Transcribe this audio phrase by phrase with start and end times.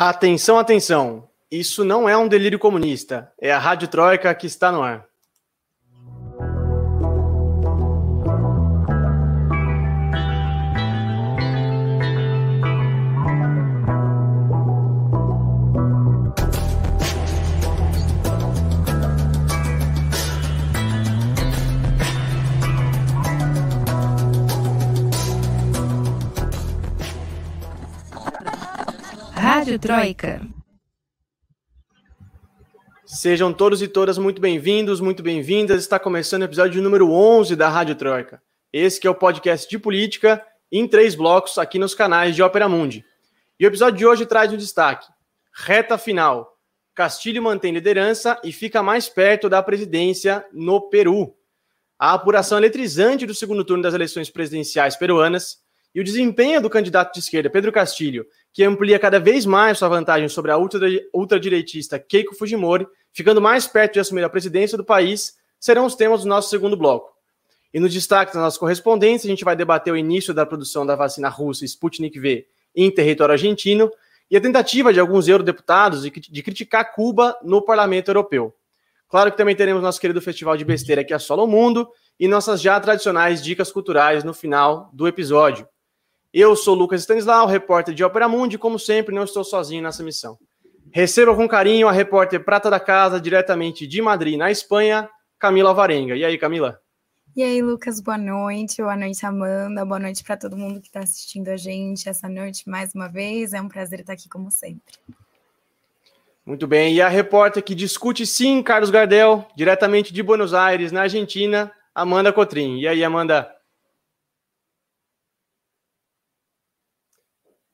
[0.00, 1.28] Atenção, atenção.
[1.50, 3.32] Isso não é um delírio comunista.
[3.40, 5.07] É a Rádio Troika que está no ar.
[29.78, 30.46] Rádio Troika.
[33.06, 35.80] Sejam todos e todas muito bem-vindos, muito bem-vindas.
[35.80, 38.42] Está começando o episódio número 11 da Rádio Troika.
[38.72, 43.04] Esse é o podcast de política em três blocos aqui nos canais de Ópera Mundi.
[43.58, 45.06] E o episódio de hoje traz um destaque.
[45.54, 46.58] Reta final.
[46.94, 51.34] Castilho mantém liderança e fica mais perto da presidência no Peru.
[51.96, 55.58] A apuração eletrizante do segundo turno das eleições presidenciais peruanas
[55.94, 58.26] e o desempenho do candidato de esquerda, Pedro Castilho,
[58.58, 63.92] que amplia cada vez mais sua vantagem sobre a ultradireitista Keiko Fujimori, ficando mais perto
[63.92, 67.14] de assumir a presidência do país, serão os temas do nosso segundo bloco.
[67.72, 70.96] E no destaque da nossa correspondência, a gente vai debater o início da produção da
[70.96, 73.92] vacina russa Sputnik V em território argentino
[74.28, 78.52] e a tentativa de alguns eurodeputados de, criticar Cuba no Parlamento Europeu.
[79.08, 82.60] Claro que também teremos nosso querido festival de besteira que assola o mundo e nossas
[82.60, 85.64] já tradicionais dicas culturais no final do episódio.
[86.40, 90.04] Eu sou Lucas Stanislau, repórter de Ópera Mundi, e como sempre, não estou sozinho nessa
[90.04, 90.38] missão.
[90.92, 96.14] Receba com carinho a repórter prata da casa, diretamente de Madrid, na Espanha, Camila Varenga.
[96.14, 96.80] E aí, Camila?
[97.34, 98.80] E aí, Lucas, boa noite.
[98.80, 99.84] Boa noite, Amanda.
[99.84, 103.52] Boa noite para todo mundo que está assistindo a gente essa noite mais uma vez.
[103.52, 104.94] É um prazer estar aqui, como sempre.
[106.46, 106.94] Muito bem.
[106.94, 112.32] E a repórter que discute sim, Carlos Gardel, diretamente de Buenos Aires, na Argentina, Amanda
[112.32, 112.78] Cotrim.
[112.78, 113.57] E aí, Amanda?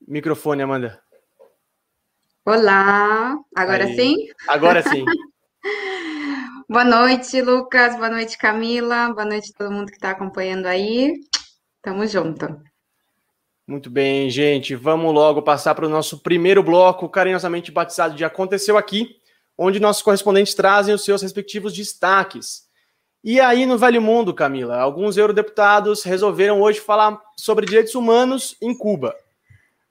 [0.07, 1.01] Microfone, Amanda.
[2.45, 3.95] Olá, agora Aí.
[3.95, 4.15] sim?
[4.47, 5.03] Agora sim.
[6.69, 7.95] Boa noite, Lucas.
[7.95, 9.11] Boa noite, Camila.
[9.13, 11.13] Boa noite a todo mundo que está acompanhando aí.
[11.81, 12.61] Tamo junto.
[13.67, 14.75] Muito bem, gente.
[14.75, 19.19] Vamos logo passar para o nosso primeiro bloco, carinhosamente batizado de Aconteceu Aqui,
[19.57, 22.65] onde nossos correspondentes trazem os seus respectivos destaques.
[23.23, 28.77] E aí, no Velho Mundo, Camila, alguns eurodeputados resolveram hoje falar sobre direitos humanos em
[28.77, 29.15] Cuba.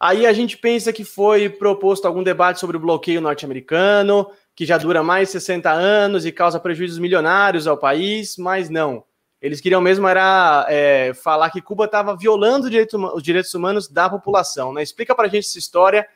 [0.04, 4.76] Aí a gente pensa que foi proposto algum debate sobre o bloqueio norte-americano, que já
[4.76, 9.02] dura mais de 60 anos e causa prejuízos milionários ao país, mas não.
[9.40, 14.10] Eles queriam mesmo era é, falar que Cuba estava violando direito, os direitos humanos da
[14.10, 14.74] população.
[14.74, 14.82] Né?
[14.82, 16.06] Explica para a gente essa história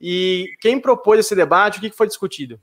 [0.00, 2.60] e quem propôs esse debate, o que foi discutido?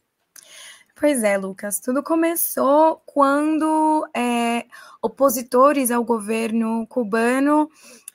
[1.00, 1.80] Pois é, Lucas.
[1.80, 4.66] Tudo começou quando é,
[5.02, 7.70] opositores ao governo cubano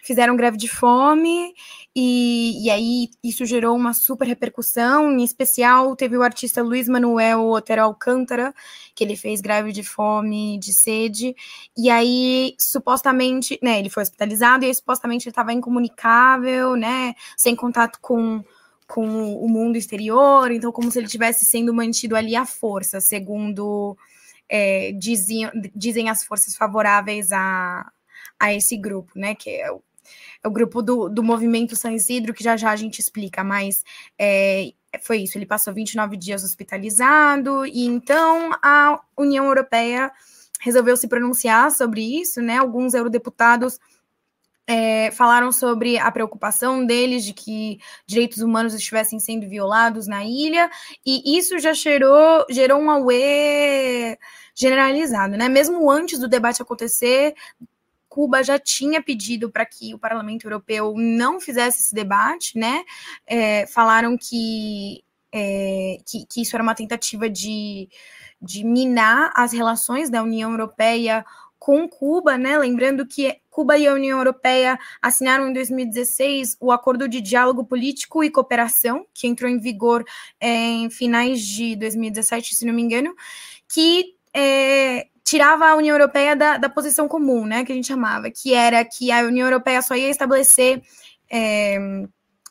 [0.08, 1.54] fizeram greve de fome,
[1.94, 5.12] e, e aí isso gerou uma super repercussão.
[5.12, 8.52] Em especial, teve o artista Luiz Manuel Otero Alcântara,
[8.94, 11.36] que ele fez greve de fome, de sede,
[11.76, 17.54] e aí supostamente, né, ele foi hospitalizado e aí, supostamente ele estava incomunicável, né, sem
[17.54, 18.42] contato com
[18.86, 23.94] com o mundo exterior, então como se ele tivesse sendo mantido ali à força, segundo
[24.48, 27.90] é, dizem, as forças favoráveis a,
[28.40, 29.34] a esse grupo, né?
[29.34, 29.68] Que é
[30.44, 33.84] o grupo do, do movimento San Isidro, que já já a gente explica, mas
[34.18, 34.72] é,
[35.02, 40.10] foi isso, ele passou 29 dias hospitalizado, e então a União Europeia
[40.60, 42.58] resolveu se pronunciar sobre isso, né?
[42.58, 43.78] Alguns eurodeputados
[44.66, 50.70] é, falaram sobre a preocupação deles de que direitos humanos estivessem sendo violados na ilha,
[51.06, 54.18] e isso já gerou, gerou um auê
[54.54, 55.48] generalizado, né?
[55.48, 57.34] Mesmo antes do debate acontecer,
[58.18, 62.82] Cuba já tinha pedido para que o Parlamento Europeu não fizesse esse debate, né?
[63.24, 67.88] É, falaram que, é, que, que, isso era uma tentativa de,
[68.42, 71.24] de minar as relações da União Europeia
[71.60, 72.58] com Cuba, né?
[72.58, 78.24] Lembrando que Cuba e a União Europeia assinaram em 2016 o Acordo de Diálogo Político
[78.24, 80.04] e Cooperação, que entrou em vigor
[80.40, 83.14] é, em finais de 2017, se não me engano,
[83.68, 88.30] que é, tirava a União Europeia da, da posição comum, né, que a gente chamava,
[88.30, 90.82] que era que a União Europeia só ia estabelecer
[91.30, 91.78] é,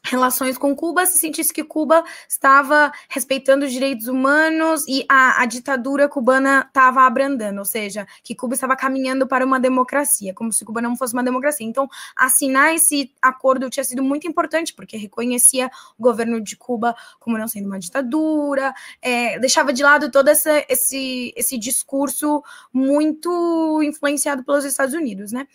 [0.08, 5.46] relações com Cuba se sentisse que Cuba estava respeitando os direitos humanos e a, a
[5.46, 10.64] ditadura cubana estava abrandando, ou seja, que Cuba estava caminhando para uma democracia, como se
[10.64, 11.66] Cuba não fosse uma democracia.
[11.66, 17.38] Então, assinar esse acordo tinha sido muito importante, porque reconhecia o governo de Cuba como
[17.38, 24.44] não sendo uma ditadura, é, deixava de lado todo essa, esse, esse discurso muito influenciado
[24.44, 25.48] pelos Estados Unidos, né?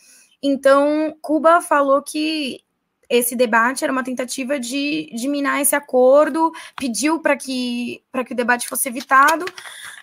[0.43, 2.65] Então, Cuba falou que
[3.09, 8.37] esse debate era uma tentativa de, de minar esse acordo, pediu para que, que o
[8.37, 9.45] debate fosse evitado,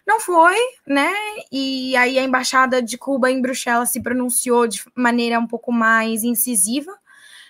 [0.06, 0.58] não foi,
[0.88, 1.12] né?
[1.52, 6.24] E aí a embaixada de Cuba em Bruxelas se pronunciou de maneira um pouco mais
[6.24, 6.98] incisiva,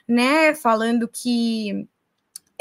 [0.08, 0.54] né?
[0.56, 1.88] Falando que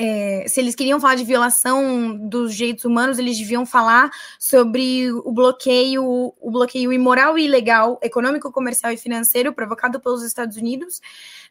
[0.00, 4.09] é, se eles queriam falar de violação dos direitos humanos, eles deviam falar
[4.39, 10.56] sobre o bloqueio, o bloqueio imoral e ilegal, econômico, comercial e financeiro provocado pelos Estados
[10.56, 11.00] Unidos,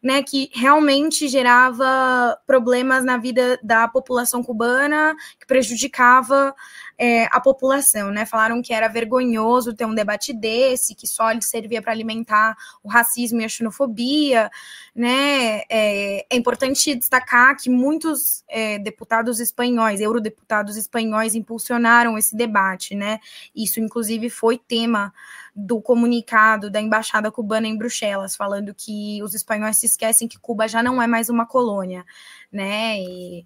[0.01, 6.55] né, que realmente gerava problemas na vida da população cubana, que prejudicava
[6.97, 8.25] é, a população, né?
[8.25, 12.89] Falaram que era vergonhoso ter um debate desse, que só lhe servia para alimentar o
[12.89, 14.49] racismo e a xenofobia,
[14.95, 15.61] né?
[15.69, 23.19] É, é importante destacar que muitos é, deputados espanhóis, eurodeputados espanhóis, impulsionaram esse debate, né?
[23.55, 25.13] Isso, inclusive, foi tema
[25.55, 30.67] do comunicado da embaixada cubana em Bruxelas, falando que os espanhóis se esquecem que Cuba
[30.67, 32.05] já não é mais uma colônia,
[32.51, 32.99] né?
[32.99, 33.43] E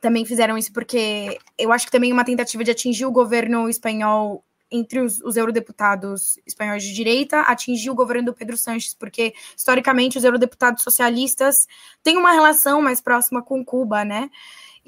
[0.00, 4.44] também fizeram isso porque eu acho que também uma tentativa de atingir o governo espanhol
[4.70, 10.18] entre os, os, eurodeputados espanhóis de direita, atingir o governo do Pedro Sanches, porque historicamente
[10.18, 11.66] os eurodeputados socialistas
[12.02, 14.28] têm uma relação mais próxima com Cuba, né?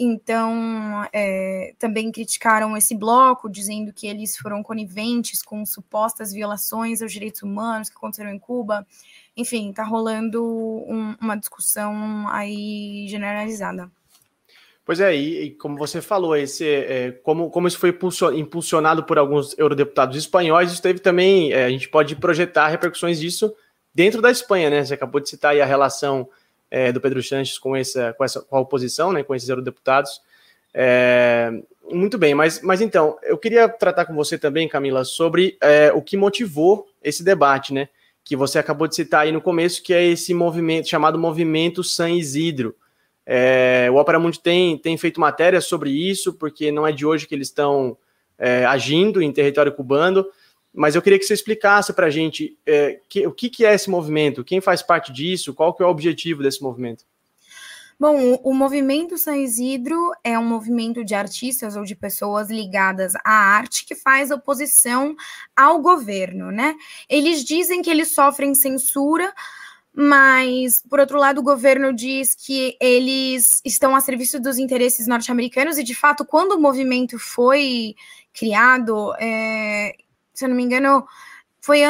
[0.00, 7.12] Então, é, também criticaram esse bloco, dizendo que eles foram coniventes com supostas violações aos
[7.12, 8.86] direitos humanos que aconteceram em Cuba.
[9.36, 13.90] Enfim, tá rolando um, uma discussão aí generalizada.
[14.88, 17.94] Pois é, e, e, como você falou, esse, é, como, como isso foi
[18.34, 23.54] impulsionado por alguns eurodeputados espanhóis, isso teve também, é, a gente pode projetar repercussões disso
[23.94, 24.82] dentro da Espanha, né?
[24.82, 26.26] Você acabou de citar aí a relação
[26.70, 30.22] é, do Pedro Sanches com essa, com essa com a oposição, né, com esses eurodeputados.
[30.72, 31.52] É,
[31.92, 36.00] muito bem, mas, mas então, eu queria tratar com você também, Camila, sobre é, o
[36.00, 37.90] que motivou esse debate, né?
[38.24, 42.08] Que você acabou de citar aí no começo, que é esse movimento chamado Movimento San
[42.08, 42.74] Isidro.
[43.30, 47.26] É, o Opera Mundi tem, tem feito matéria sobre isso, porque não é de hoje
[47.26, 47.94] que eles estão
[48.38, 50.24] é, agindo em território cubano,
[50.72, 53.74] mas eu queria que você explicasse para a gente é, que, o que, que é
[53.74, 57.04] esse movimento, quem faz parte disso, qual que é o objetivo desse movimento.
[58.00, 63.32] Bom, o, movimento São Isidro é um movimento de artistas ou de pessoas ligadas à
[63.32, 65.16] arte que faz oposição
[65.54, 66.76] ao governo, né?
[67.10, 69.34] Eles dizem que eles sofrem censura,
[70.00, 75.76] mas, por outro lado, o governo diz que eles estão a serviço dos interesses norte-americanos,
[75.76, 77.96] e de fato, quando o movimento foi
[78.32, 79.96] criado, é,
[80.32, 81.04] se eu não me engano,
[81.60, 81.80] foi,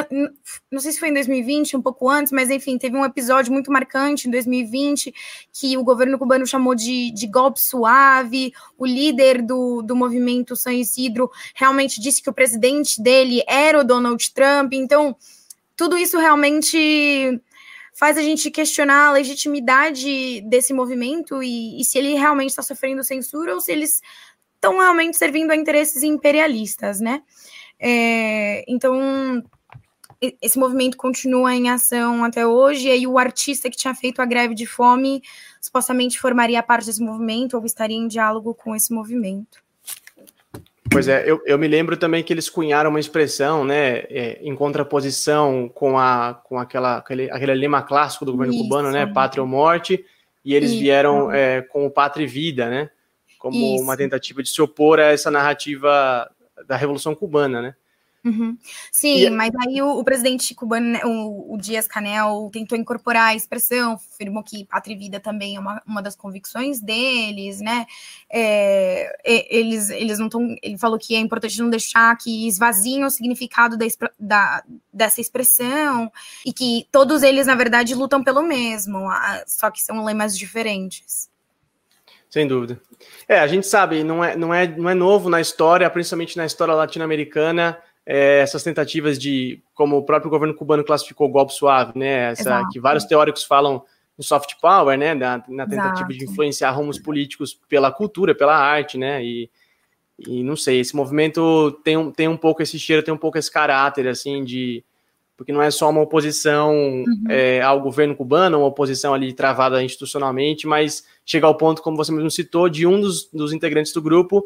[0.71, 3.71] não sei se foi em 2020, um pouco antes, mas enfim, teve um episódio muito
[3.71, 5.15] marcante em 2020
[5.53, 8.55] que o governo cubano chamou de, de golpe suave.
[8.79, 13.85] O líder do, do movimento San Isidro realmente disse que o presidente dele era o
[13.85, 14.73] Donald Trump.
[14.73, 15.15] Então,
[15.77, 17.39] tudo isso realmente
[17.99, 23.03] faz a gente questionar a legitimidade desse movimento e, e se ele realmente está sofrendo
[23.03, 24.01] censura ou se eles
[24.55, 27.25] estão realmente servindo a interesses imperialistas, né?
[27.77, 29.43] É, então,
[30.41, 34.25] esse movimento continua em ação até hoje, e aí o artista que tinha feito a
[34.25, 35.21] greve de fome
[35.61, 39.59] supostamente formaria parte desse movimento ou estaria em diálogo com esse movimento.
[40.91, 44.55] Pois é, eu, eu me lembro também que eles cunharam uma expressão, né, é, em
[44.55, 48.63] contraposição com, a, com aquela, aquele, aquele lema clássico do governo Isso.
[48.63, 50.05] cubano, né, pátria ou morte,
[50.45, 50.81] e eles Isso.
[50.81, 52.91] vieram é, com o pátria e vida, né,
[53.39, 53.83] como Isso.
[53.83, 56.31] uma tentativa de se opor a essa narrativa
[56.67, 57.75] da Revolução Cubana, né.
[58.29, 58.59] Uhum.
[58.93, 59.31] Sim, e...
[59.31, 64.43] mas aí o, o, presidente cubano, o, o Dias Canel, tentou incorporar a expressão, afirmou
[64.43, 67.87] que pátria e vida também é uma, uma das convicções deles, né?
[68.31, 70.57] É, eles, eles não estão.
[70.63, 73.87] Ele falou que é importante não deixar que esvaziem o significado da,
[74.19, 76.13] da, dessa expressão
[76.45, 79.09] e que todos eles, na verdade, lutam pelo mesmo,
[79.47, 81.31] só que são lemas diferentes.
[82.29, 82.79] Sem dúvida.
[83.27, 86.45] É, a gente sabe, não é, não é, não é novo na história, principalmente na
[86.45, 87.79] história latino-americana
[88.11, 92.33] é, essas tentativas de, como o próprio governo cubano classificou golpe suave, né?
[92.33, 93.85] Essa, que vários teóricos falam
[94.17, 95.13] no soft power, né?
[95.13, 96.13] Na, na tentativa Exato.
[96.15, 99.23] de influenciar rumos políticos pela cultura, pela arte, né?
[99.23, 99.51] E,
[100.27, 103.37] e não sei, esse movimento tem um, tem um pouco esse cheiro, tem um pouco
[103.37, 104.83] esse caráter, assim, de.
[105.37, 107.25] Porque não é só uma oposição uhum.
[107.29, 112.11] é, ao governo cubano, uma oposição ali travada institucionalmente, mas chega ao ponto, como você
[112.11, 114.43] mesmo citou, de um dos, dos integrantes do grupo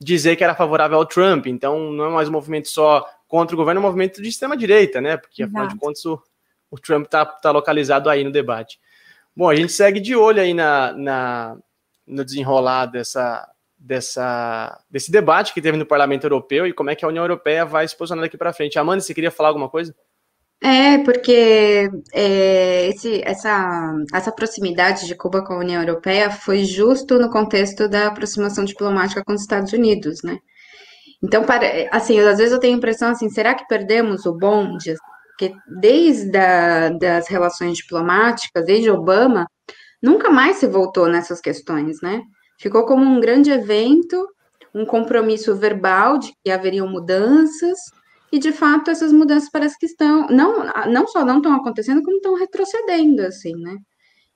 [0.00, 1.46] dizer que era favorável ao Trump.
[1.46, 5.00] Então, não é mais um movimento só contra o governo, é um movimento de extrema-direita,
[5.00, 5.16] né?
[5.16, 5.56] Porque, Exato.
[5.56, 6.22] afinal de contas, o,
[6.70, 8.78] o Trump está tá localizado aí no debate.
[9.34, 11.56] Bom, a gente segue de olho aí na, na,
[12.06, 17.04] no desenrolar dessa, dessa, desse debate que teve no Parlamento Europeu e como é que
[17.04, 18.78] a União Europeia vai se posicionar daqui para frente.
[18.78, 19.94] Amanda, você queria falar alguma coisa?
[20.62, 27.18] É, porque é, esse, essa, essa proximidade de Cuba com a União Europeia foi justo
[27.18, 30.38] no contexto da aproximação diplomática com os Estados Unidos, né?
[31.22, 34.94] Então, para, assim, às vezes eu tenho a impressão assim, será que perdemos o bonde?
[35.28, 39.46] Porque desde a, das relações diplomáticas, desde Obama,
[40.02, 42.22] nunca mais se voltou nessas questões, né?
[42.58, 44.26] Ficou como um grande evento,
[44.74, 47.78] um compromisso verbal de que haveriam mudanças,
[48.36, 52.18] e de fato essas mudanças parece que estão, não, não só não estão acontecendo, como
[52.18, 53.78] estão retrocedendo, assim, né?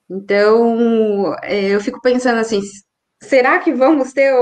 [0.09, 2.63] Então, é, eu fico pensando assim,
[3.23, 4.33] será que vamos ter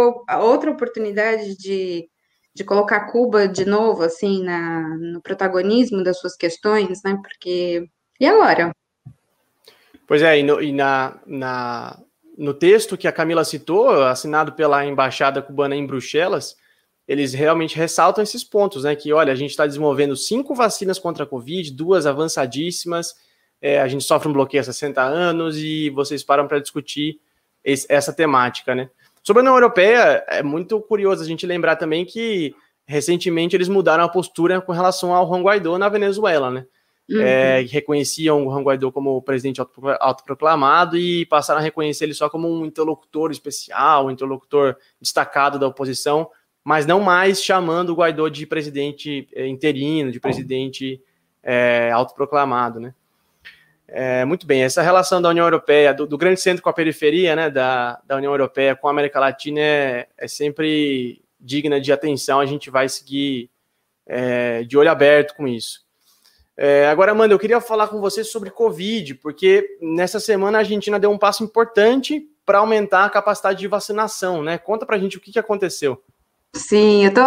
[0.41, 2.09] outra oportunidade de,
[2.55, 7.19] de colocar Cuba de novo, assim, na, no protagonismo das suas questões, né?
[7.21, 7.85] Porque,
[8.21, 8.71] e agora?
[10.07, 11.99] Pois é, e, no, e na, na,
[12.39, 16.55] no texto que a Camila citou, assinado pela Embaixada Cubana em Bruxelas,
[17.09, 18.95] eles realmente ressaltam esses pontos, né?
[18.95, 23.15] Que olha, a gente está desenvolvendo cinco vacinas contra a Covid, duas avançadíssimas,
[23.63, 27.19] é, a gente sofre um bloqueio há 60 anos e vocês param para discutir
[27.65, 28.91] esse, essa temática, né?
[29.23, 32.55] Sobre a União Europeia, é muito curioso a gente lembrar também que
[32.87, 36.67] recentemente eles mudaram a postura com relação ao Juan Guaidó na Venezuela, né?
[37.11, 37.23] Uhum.
[37.23, 39.63] É, reconheciam o Juan Guaidó como presidente
[39.99, 45.67] autoproclamado e passaram a reconhecer ele só como um interlocutor especial, um interlocutor destacado da
[45.67, 46.29] oposição,
[46.69, 51.03] mas não mais chamando o Guaidó de presidente eh, interino, de presidente
[51.43, 52.93] é, autoproclamado, né?
[53.89, 57.35] É, muito bem, essa relação da União Europeia, do, do, grande centro com a periferia,
[57.35, 62.39] né, da, da União Europeia com a América Latina é, é sempre digna de atenção,
[62.39, 63.49] a gente vai seguir
[64.07, 65.87] é, de olho aberto com isso.
[66.91, 71.11] Agora, Amanda, eu queria falar com você sobre Covid, porque nessa semana a Argentina deu
[71.11, 74.59] um passo importante para aumentar a capacidade de vacinação, né?
[74.59, 76.03] Conta para a gente o que, que aconteceu.
[76.55, 77.21] Sim, eu tô.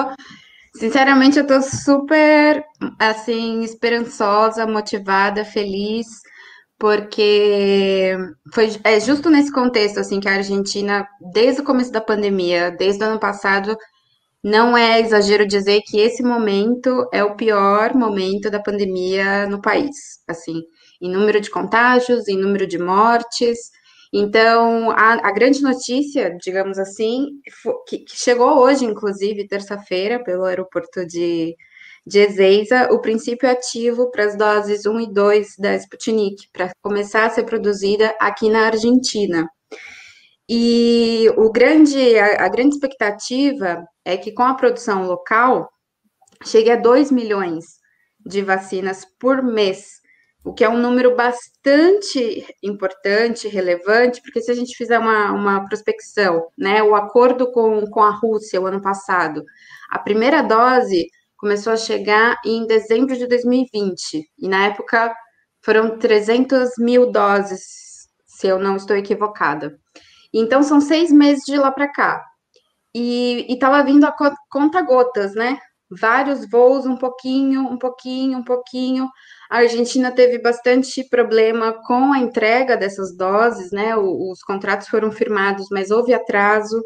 [0.76, 2.64] Sinceramente, eu tô super,
[3.00, 6.08] assim, esperançosa, motivada, feliz,
[6.80, 8.16] porque
[8.54, 13.04] foi é justo nesse contexto, assim, que a Argentina, desde o começo da pandemia, desde
[13.04, 13.78] o ano passado,
[14.44, 19.96] não é exagero dizer que esse momento é o pior momento da pandemia no país,
[20.28, 20.62] assim,
[21.02, 23.60] em número de contágios, em número de mortes,
[24.14, 27.28] então, a, a grande notícia, digamos assim,
[27.88, 31.56] que, que chegou hoje, inclusive, terça-feira, pelo aeroporto de,
[32.06, 37.26] de Ezeiza, o princípio ativo para as doses 1 e 2 da Sputnik, para começar
[37.26, 39.48] a ser produzida aqui na Argentina.
[40.50, 45.70] E o grande, a, a, grande expectativa é que com a produção local
[46.44, 47.64] chegue a 2 milhões
[48.26, 50.01] de vacinas por mês
[50.44, 55.66] o que é um número bastante importante, relevante, porque se a gente fizer uma, uma
[55.68, 59.44] prospecção, né, o acordo com, com a Rússia o ano passado,
[59.90, 61.08] a primeira dose
[61.38, 65.14] começou a chegar em dezembro de 2020, e na época
[65.64, 69.80] foram 300 mil doses, se eu não estou equivocada.
[70.34, 72.24] Então, são seis meses de lá para cá.
[72.94, 74.16] E estava vindo a
[74.50, 75.58] conta gotas, né?
[75.90, 79.10] Vários voos, um pouquinho, um pouquinho, um pouquinho,
[79.52, 83.98] a Argentina teve bastante problema com a entrega dessas doses, né?
[83.98, 86.82] Os, os contratos foram firmados, mas houve atraso.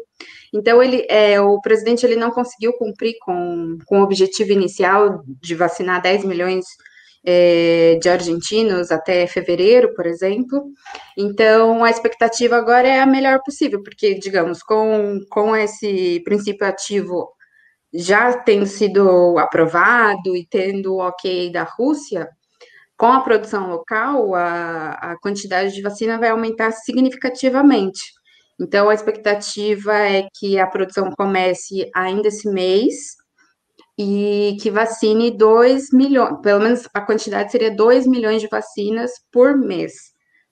[0.52, 5.54] Então, ele, é, o presidente ele não conseguiu cumprir com, com o objetivo inicial de
[5.54, 6.64] vacinar 10 milhões
[7.24, 10.64] é, de argentinos até fevereiro, por exemplo.
[11.16, 17.28] Então, a expectativa agora é a melhor possível, porque, digamos, com, com esse princípio ativo
[17.94, 22.28] já tendo sido aprovado e tendo o ok da Rússia,
[22.96, 28.00] com a produção local, a, a quantidade de vacina vai aumentar significativamente.
[28.58, 32.94] Então, a expectativa é que a produção comece ainda esse mês
[33.98, 39.56] e que vacine 2 milhões, pelo menos a quantidade seria 2 milhões de vacinas por
[39.56, 39.92] mês,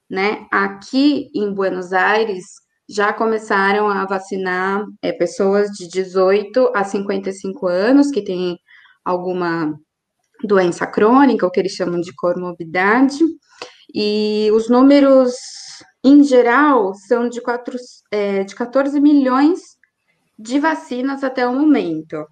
[0.09, 0.47] né?
[0.51, 2.45] Aqui em Buenos Aires
[2.89, 8.59] já começaram a vacinar é, pessoas de 18 a 55 anos que têm
[9.05, 9.75] alguma
[10.47, 13.25] doença crônica, o que eles chamam de comorbidade,
[13.95, 15.35] e os números,
[16.05, 17.77] em geral, são de, quatro,
[18.11, 19.61] é, de 14 milhões
[20.39, 22.27] de vacinas até o momento.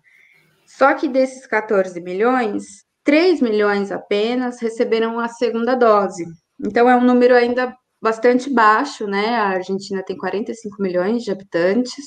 [0.67, 2.65] Só que desses 14 milhões,
[3.05, 6.25] 3 milhões apenas receberam a segunda dose.
[6.65, 9.37] Então, é um número ainda bastante baixo, né?
[9.37, 12.05] A Argentina tem 45 milhões de habitantes.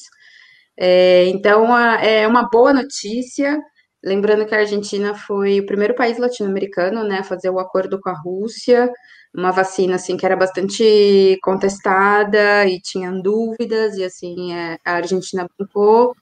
[0.77, 3.57] É, então, a, é uma boa notícia
[4.05, 8.09] Lembrando que a Argentina foi o primeiro país latino-americano, né, a fazer o acordo com
[8.09, 8.91] a Rússia,
[9.33, 15.47] uma vacina, assim, que era bastante contestada e tinha dúvidas, e, assim, é, a Argentina
[15.57, 16.15] bancou.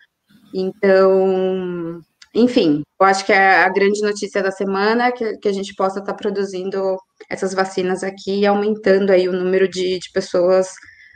[0.53, 2.01] Então,
[2.33, 5.99] enfim, eu acho que é a grande notícia da semana que, que a gente possa
[5.99, 6.97] estar tá produzindo
[7.29, 10.69] essas vacinas aqui e aumentando aí o número de, de pessoas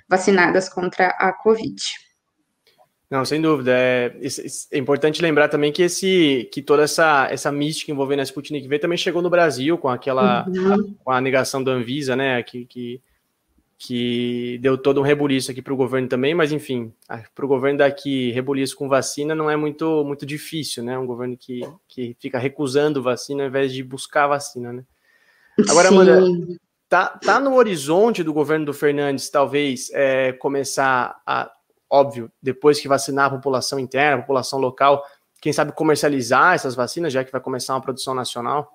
[0.09, 1.81] vacinadas contra a Covid.
[3.09, 3.71] Não, sem dúvida.
[3.73, 4.13] É,
[4.71, 8.79] é, importante lembrar também que esse, que toda essa, essa mística envolvendo a Sputnik V
[8.79, 10.93] também chegou no Brasil com aquela uhum.
[11.03, 12.43] com a negação da Anvisa, né?
[12.43, 13.01] Que, que,
[13.77, 16.91] que deu todo um rebuliço aqui para o governo também, mas enfim,
[17.33, 20.99] para o governo daqui rebuliço com vacina não é muito muito difícil, né?
[20.99, 24.83] Um governo que, que fica recusando vacina ao invés de buscar vacina, né?
[25.69, 25.95] Agora, Sim.
[25.95, 26.57] Amanda,
[26.89, 31.49] tá, tá no horizonte do governo do Fernandes talvez é, começar a
[31.89, 35.03] óbvio, depois que vacinar a população interna, a população local,
[35.41, 38.69] quem sabe comercializar essas vacinas, já que vai começar uma produção nacional?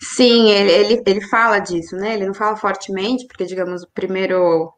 [0.00, 2.14] Sim, ele, ele, ele fala disso, né?
[2.14, 4.72] Ele não fala fortemente, porque, digamos, o primeiro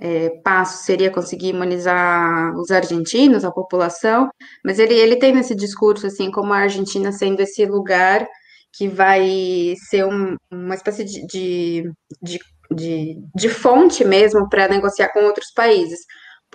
[0.00, 4.28] é, passo seria conseguir imunizar os argentinos, a população,
[4.64, 8.26] mas ele, ele tem nesse discurso, assim, como a Argentina sendo esse lugar
[8.72, 12.38] que vai ser um, uma espécie de, de, de,
[12.70, 16.00] de, de fonte mesmo para negociar com outros países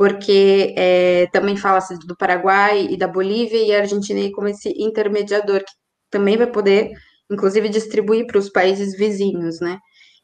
[0.01, 5.59] porque é, também fala-se do Paraguai e da Bolívia e a Argentina como esse intermediador
[5.59, 5.73] que
[6.09, 6.89] também vai poder,
[7.29, 9.77] inclusive, distribuir para os países vizinhos, né?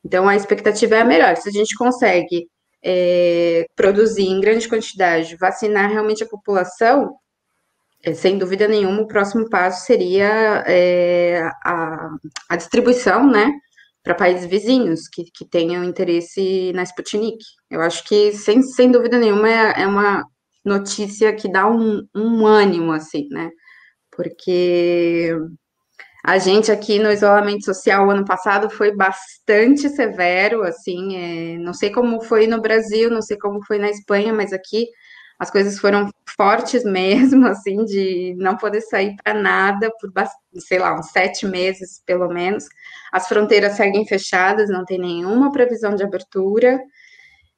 [0.03, 1.37] Então a expectativa é a melhor.
[1.37, 2.47] Se a gente consegue
[2.83, 7.13] é, produzir em grande quantidade, vacinar realmente a população,
[8.03, 12.09] é, sem dúvida nenhuma, o próximo passo seria é, a,
[12.49, 13.51] a distribuição, né?
[14.03, 17.43] para países vizinhos que, que tenham interesse na Sputnik.
[17.69, 20.25] Eu acho que, sem, sem dúvida nenhuma, é, é uma
[20.63, 23.49] notícia que dá um, um ânimo, assim, né?
[24.11, 25.33] Porque
[26.25, 31.91] a gente aqui no isolamento social ano passado foi bastante severo, assim, é, não sei
[31.91, 34.87] como foi no Brasil, não sei como foi na Espanha, mas aqui
[35.39, 40.11] as coisas foram fortes mesmo, assim, de não poder sair para nada por,
[40.59, 42.65] sei lá, uns sete meses, pelo menos.
[43.11, 46.79] As fronteiras seguem fechadas, não tem nenhuma previsão de abertura,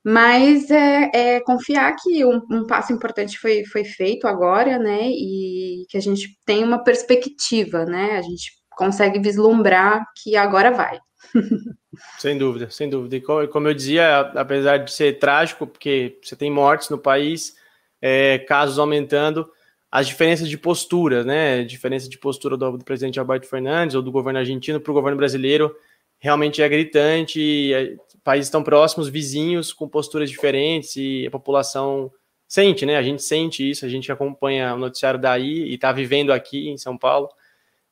[0.03, 5.85] mas é, é confiar que um, um, passo importante foi, foi feito agora, né, e
[5.89, 10.99] que a gente tem uma perspectiva, né, a gente consegue vislumbrar que agora vai.
[12.17, 13.17] Sem dúvida, sem dúvida.
[13.17, 17.55] E como eu dizia, apesar de ser trágico, porque você tem mortes no país,
[18.01, 19.49] é, casos aumentando,
[19.91, 21.63] as diferenças de postura, né?
[21.63, 25.17] Diferença de postura do, do presidente Alberto Fernandes ou do governo argentino para o governo
[25.17, 25.75] brasileiro
[26.19, 27.97] realmente é gritante.
[28.23, 32.11] Países estão próximos, vizinhos, com posturas diferentes e a população
[32.47, 32.97] sente, né?
[32.97, 36.77] A gente sente isso, a gente acompanha o noticiário daí e está vivendo aqui em
[36.77, 37.29] São Paulo.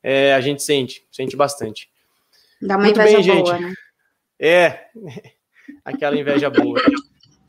[0.02, 1.90] É, a gente sente, sente bastante.
[2.62, 3.68] Dá uma Muito inveja bem, boa, gente.
[3.68, 3.74] né?
[4.40, 4.86] É,
[5.86, 6.82] aquela inveja boa.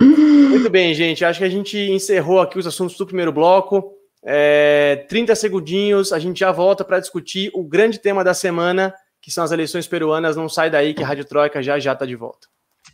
[0.00, 1.24] Muito bem, gente.
[1.24, 3.94] Acho que a gente encerrou aqui os assuntos do primeiro bloco.
[4.22, 9.30] É, 30 segundinhos, a gente já volta para discutir o grande tema da semana, que
[9.30, 10.36] são as eleições peruanas.
[10.36, 12.48] Não sai daí que a Rádio Troika já já está de volta.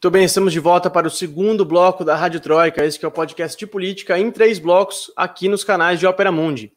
[0.00, 3.08] Muito bem, estamos de volta para o segundo bloco da Rádio Troika, esse que é
[3.08, 6.72] o podcast de política em três blocos aqui nos canais de Opera Mundi.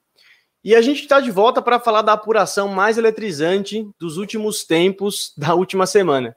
[0.63, 5.33] E a gente está de volta para falar da apuração mais eletrizante dos últimos tempos
[5.37, 6.35] da última semana.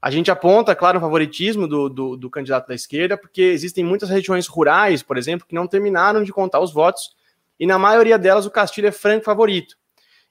[0.00, 4.10] A gente aponta, claro, o favoritismo do, do, do, candidato da esquerda, porque existem muitas
[4.10, 7.16] regiões rurais, por exemplo, que não terminaram de contar os votos,
[7.58, 9.76] e na maioria delas o Castilho é franco favorito.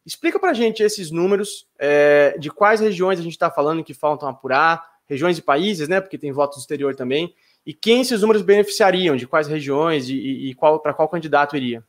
[0.06, 3.93] Explica para a gente esses números, é, de quais regiões a gente está falando que
[3.93, 5.99] faltam apurar, regiões e países, né?
[5.99, 7.34] Porque tem votos do exterior também,
[7.65, 11.58] e quem esses números beneficiariam, de quais regiões e, e, e qual, para qual candidato
[11.58, 11.84] iria.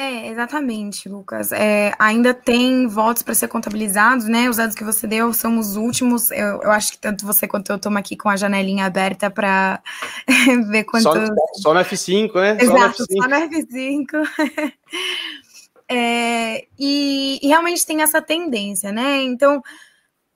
[0.00, 1.50] É, exatamente, Lucas.
[1.50, 4.48] É, ainda tem votos para ser contabilizados, né?
[4.48, 6.30] Os dados que você deu são os últimos.
[6.30, 9.82] Eu, eu acho que tanto você quanto eu estamos aqui com a janelinha aberta para
[10.70, 11.02] ver quanto.
[11.02, 11.14] Só,
[11.54, 12.58] só no F5, né?
[12.60, 14.08] Exato, só no F5.
[14.08, 14.72] Só no F5.
[15.90, 19.20] é, e, e realmente tem essa tendência, né?
[19.22, 19.60] Então,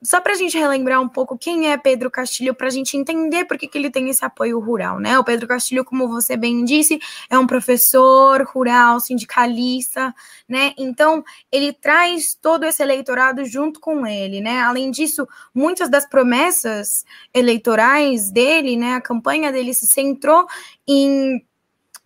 [0.03, 3.45] só para a gente relembrar um pouco quem é Pedro Castilho, para a gente entender
[3.45, 5.19] por que, que ele tem esse apoio rural, né?
[5.19, 6.99] O Pedro Castilho, como você bem disse,
[7.31, 10.15] é um professor rural, sindicalista,
[10.49, 10.75] né?
[10.77, 14.61] Então, ele traz todo esse eleitorado junto com ele, né?
[14.61, 18.95] Além disso, muitas das promessas eleitorais dele, né?
[18.95, 20.47] A campanha dele se centrou
[20.87, 21.45] em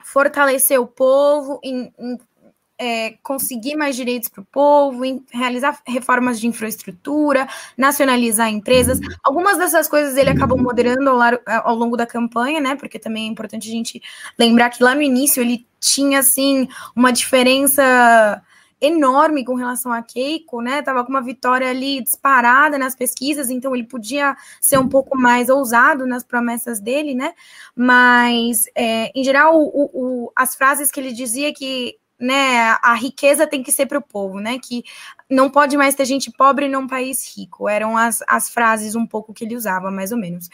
[0.05, 2.19] fortalecer o povo, em, em
[2.79, 8.99] é, conseguir mais direitos para o povo, realizar reformas de infraestrutura, nacionalizar empresas.
[9.23, 11.21] Algumas dessas coisas ele acabou moderando ao,
[11.65, 12.77] ao, longo da campanha, né?
[12.77, 14.03] Porque também é importante a gente
[14.39, 18.43] lembrar que lá no início ele tinha assim uma diferença
[18.79, 20.83] enorme com relação a Keiko, né?
[20.83, 25.49] Tava com uma vitória ali disparada nas pesquisas, então ele podia ser um pouco mais
[25.49, 27.33] ousado nas promessas dele, né?
[27.75, 33.47] Mas, é, em geral, o, o, as frases que ele dizia que né, a riqueza
[33.47, 34.83] tem que ser para o povo, né, que
[35.29, 39.35] não pode mais ter gente pobre num país rico, eram as, as frases um pouco
[39.35, 40.49] que ele usava, mais ou menos.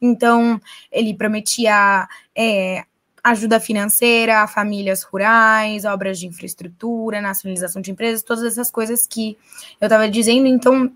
[0.00, 0.60] Então,
[0.92, 2.84] ele prometia é,
[3.22, 9.36] ajuda financeira a famílias rurais, obras de infraestrutura, nacionalização de empresas, todas essas coisas que
[9.80, 10.92] eu estava dizendo, então,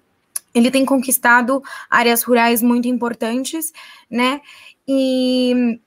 [0.55, 3.73] ele tem conquistado áreas rurais muito importantes,
[4.09, 4.41] né,
[4.87, 5.81] e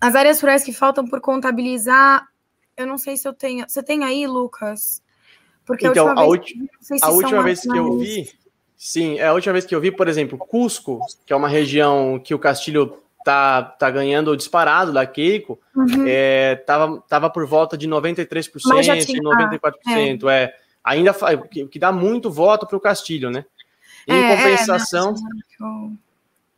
[0.00, 2.30] as áreas rurais que faltam por contabilizar
[2.76, 3.64] eu não sei se eu tenho.
[3.68, 5.02] Você tem aí, Lucas?
[5.64, 8.30] Porque então, a última vez, a última vez que eu vi,
[8.76, 12.20] sim, é a última vez que eu vi, por exemplo, Cusco, que é uma região
[12.22, 16.04] que o Castilho tá, tá ganhando disparado da Keiko, uhum.
[16.06, 18.50] é, tava, tava por volta de 93%,
[19.06, 20.24] tinha, 94%.
[20.26, 20.42] Ah, é.
[20.44, 20.54] é.
[20.82, 21.14] ainda
[21.50, 23.44] que, que dá muito voto para o Castilho, né?
[24.08, 25.14] Em é, é compensação.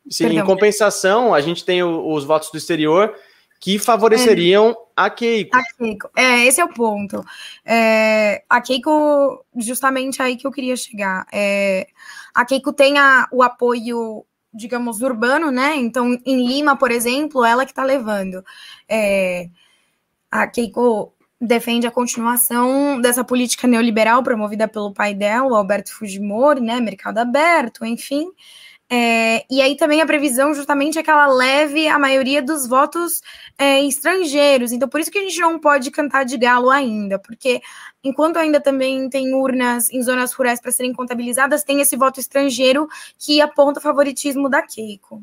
[0.08, 0.42] Sim, Perdão.
[0.42, 3.14] em compensação, a gente tem o, os votos do exterior
[3.62, 4.74] que favoreceriam é.
[4.96, 5.56] a Keiko.
[5.56, 6.10] A Keiko.
[6.16, 7.24] É, esse é o ponto.
[7.64, 11.24] É, a Keiko, justamente aí que eu queria chegar.
[11.32, 11.86] É,
[12.34, 15.76] a Keiko tem a, o apoio, digamos, urbano, né?
[15.76, 18.44] Então, em Lima, por exemplo, ela que está levando.
[18.88, 19.48] É,
[20.28, 26.80] a Keiko defende a continuação dessa política neoliberal promovida pelo pai dela, Alberto Fujimori, né?
[26.80, 28.26] Mercado aberto, enfim.
[28.94, 33.22] É, e aí também a previsão justamente é que ela leve a maioria dos votos
[33.56, 34.70] é, estrangeiros.
[34.70, 37.62] Então, por isso que a gente não pode cantar de galo ainda, porque
[38.04, 42.86] enquanto ainda também tem urnas em zonas rurais para serem contabilizadas, tem esse voto estrangeiro
[43.18, 45.22] que aponta o favoritismo da Keiko.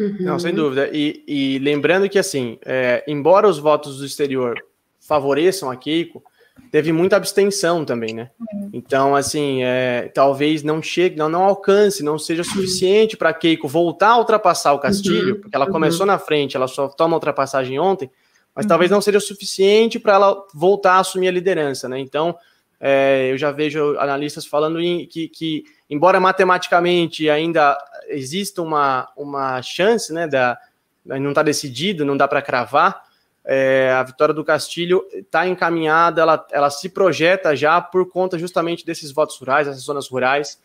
[0.00, 0.16] Uhum.
[0.20, 0.88] Não, sem dúvida.
[0.90, 4.58] E, e lembrando que, assim, é, embora os votos do exterior
[4.98, 6.24] favoreçam a Keiko,
[6.70, 8.30] teve muita abstenção também, né?
[8.52, 8.70] Uhum.
[8.72, 14.10] Então, assim, é, talvez não chegue, não, não alcance, não seja suficiente para Keiko voltar
[14.10, 15.40] a ultrapassar o Castilho, uhum.
[15.40, 16.12] porque ela começou uhum.
[16.12, 18.10] na frente, ela só toma ultrapassagem ontem,
[18.54, 21.98] mas talvez não seja suficiente para ela voltar a assumir a liderança, né?
[21.98, 22.36] Então,
[22.80, 29.62] é, eu já vejo analistas falando em, que, que, embora matematicamente ainda exista uma, uma
[29.62, 30.58] chance, né, da,
[31.04, 33.03] não está decidido, não dá para cravar,
[33.44, 38.86] é, a vitória do Castilho está encaminhada, ela, ela se projeta já por conta justamente
[38.86, 40.58] desses votos rurais, dessas zonas rurais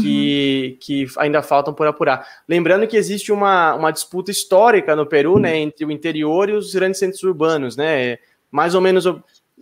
[0.00, 0.78] que, uhum.
[0.80, 2.26] que ainda faltam por apurar.
[2.48, 6.74] Lembrando que existe uma, uma disputa histórica no Peru, né, entre o interior e os
[6.74, 8.18] grandes centros urbanos, né,
[8.50, 9.04] mais ou menos,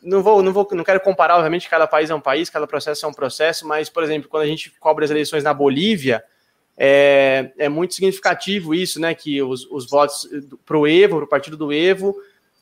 [0.03, 3.05] não vou, não vou, não quero comparar, obviamente, cada país é um país, cada processo
[3.05, 6.23] é um processo, mas, por exemplo, quando a gente cobre as eleições na Bolívia,
[6.77, 10.29] é, é muito significativo isso, né, que os, os votos
[10.65, 12.15] para o Evo, para o partido do Evo,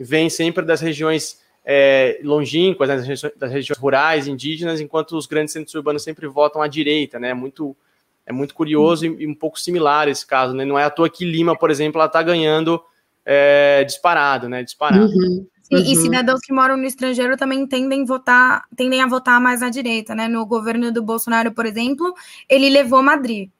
[0.05, 5.27] vem sempre das regiões é, longínquas, né, das, regiões, das, regiões, rurais, indígenas, enquanto os
[5.27, 7.31] grandes centros urbanos sempre votam à direita, né?
[7.31, 7.77] É muito,
[8.25, 10.65] é muito curioso e, e, um pouco similar esse caso, né?
[10.65, 12.83] Não é à toa que Lima, por exemplo, ela está ganhando
[13.25, 14.63] é, disparado, né?
[14.63, 15.13] Disparado.
[15.13, 15.47] Uhum.
[15.71, 15.79] Uhum.
[15.79, 20.15] E, cidadãos que moram no estrangeiro também tendem, votar, tendem a votar mais à direita,
[20.15, 20.27] né?
[20.27, 22.15] No governo do Bolsonaro, por exemplo,
[22.49, 23.51] ele levou Madrid.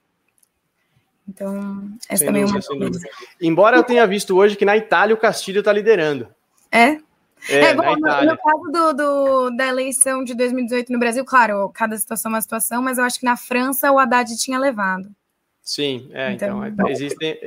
[1.29, 2.91] Então, essa sem também dúvida, é uma
[3.41, 6.29] Embora eu tenha visto hoje que na Itália o Castilho está liderando.
[6.73, 6.99] É?
[7.49, 11.69] É, é bom, no, no, caso do, do, da eleição de 2018 no Brasil, claro,
[11.73, 15.09] cada situação é uma situação, mas eu acho que na França o Haddad tinha levado.
[15.63, 17.39] Sim, é, então, então existem.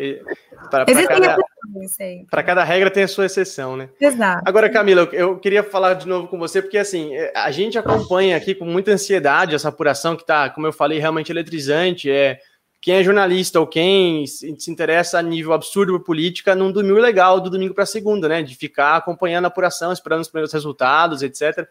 [0.69, 3.89] Para cada, cada regra tem a sua exceção, né?
[3.99, 4.43] Exato.
[4.45, 8.37] Agora, Camila, eu queria falar de novo com você, porque assim, é, a gente acompanha
[8.37, 12.11] aqui com muita ansiedade essa apuração que está, como eu falei, realmente eletrizante.
[12.11, 12.39] É,
[12.81, 17.39] quem é jornalista ou quem se, interessa a nível absurdo por política num domingo legal,
[17.39, 18.41] do domingo para segunda, né?
[18.41, 21.67] De ficar acompanhando a apuração, esperando os primeiros resultados, etc.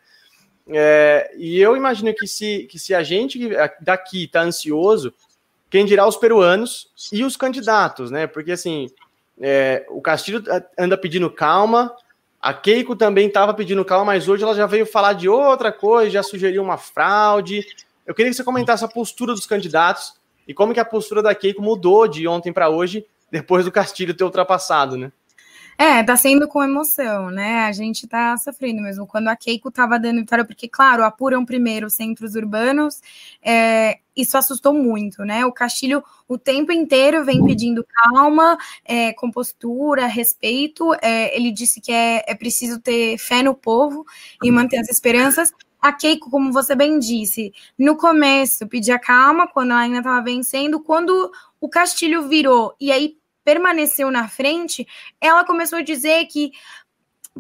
[0.69, 5.13] É, e eu imagino que se, que se a gente daqui está ansioso,
[5.69, 8.29] quem dirá os peruanos e os candidatos, né?
[8.29, 8.89] Porque assim,
[9.41, 10.45] é, o Castilho
[10.79, 11.93] anda pedindo calma,
[12.41, 16.09] a Keiko também estava pedindo calma, mas hoje ela já veio falar de outra coisa,
[16.09, 17.67] já sugeriu uma fraude.
[18.07, 21.35] Eu queria que você comentasse a postura dos candidatos e como que a postura da
[21.35, 25.13] Keiko mudou de ontem para hoje, depois do Castilho ter ultrapassado, né?
[25.81, 27.65] É, tá sendo com emoção, né?
[27.65, 29.07] A gente tá sofrendo mesmo.
[29.07, 33.01] Quando a Keiko tava dando vitória, porque, claro, apuram primeiro centros urbanos,
[33.43, 35.47] é, isso assustou muito, né?
[35.47, 40.93] O Castilho o tempo inteiro vem pedindo calma, é, compostura, respeito.
[41.01, 44.05] É, ele disse que é, é preciso ter fé no povo
[44.45, 49.71] e manter as esperanças a Keiko, como você bem disse, no começo pedia calma, quando
[49.71, 54.87] ela ainda estava vencendo, quando o Castilho virou e aí permaneceu na frente,
[55.21, 56.53] ela começou a dizer que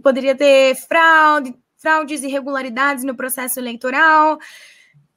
[0.03, 4.38] poderia ter fraude, fraudes, irregularidades no processo eleitoral,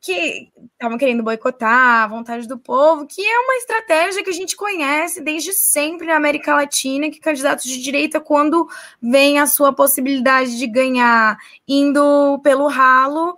[0.03, 4.53] que estavam querendo boicotar a vontade do povo, que é uma estratégia que a gente
[4.53, 8.67] conhece desde sempre na América Latina, que candidatos de direita, quando
[9.01, 13.33] vem a sua possibilidade de ganhar indo pelo ralo,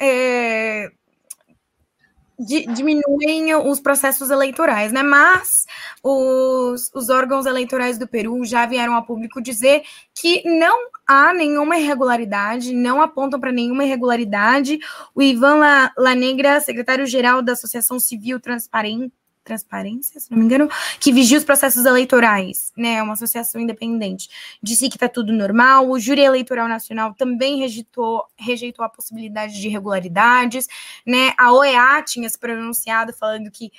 [0.00, 0.88] é,
[2.44, 5.02] diminuem os processos eleitorais, né?
[5.02, 5.66] Mas
[6.02, 9.82] os, os órgãos eleitorais do Peru já vieram a público dizer
[10.14, 14.78] que não há nenhuma irregularidade, não apontam para nenhuma irregularidade.
[15.14, 19.12] O Ivan La, La Negra, secretário-geral da Associação Civil Transparente,
[19.44, 22.94] Transparência, se não me engano, que vigia os processos eleitorais, né?
[22.94, 24.28] É uma associação independente.
[24.62, 25.90] Disse que está tudo normal.
[25.90, 30.66] O Júri Eleitoral Nacional também rejeitou, rejeitou a possibilidade de irregularidades,
[31.06, 31.34] né?
[31.36, 33.70] A OEA tinha se pronunciado falando que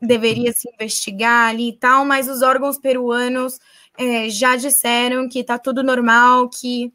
[0.00, 3.58] deveria se investigar ali e tal, mas os órgãos peruanos
[3.98, 6.92] é, já disseram que está tudo normal, que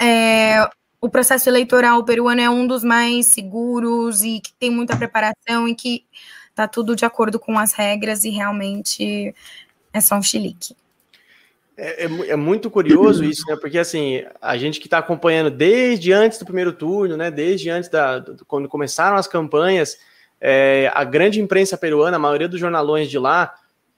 [0.00, 0.68] é,
[1.00, 5.74] o processo eleitoral peruano é um dos mais seguros e que tem muita preparação e
[5.74, 6.06] que
[6.54, 9.34] tá tudo de acordo com as regras e realmente
[9.92, 10.76] é só um chilique.
[11.76, 13.56] É, é, é muito curioso isso, né?
[13.56, 17.30] Porque assim, a gente que está acompanhando desde antes do primeiro turno, né?
[17.30, 19.98] Desde antes da do, quando começaram as campanhas,
[20.40, 23.54] é, a grande imprensa peruana, a maioria dos jornalões de lá,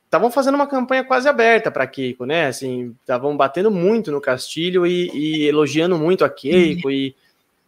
[0.06, 2.46] estavam fazendo uma campanha quase aberta para Keiko, né?
[2.46, 7.14] Assim, estavam batendo muito no Castilho e, e elogiando muito a Keiko e,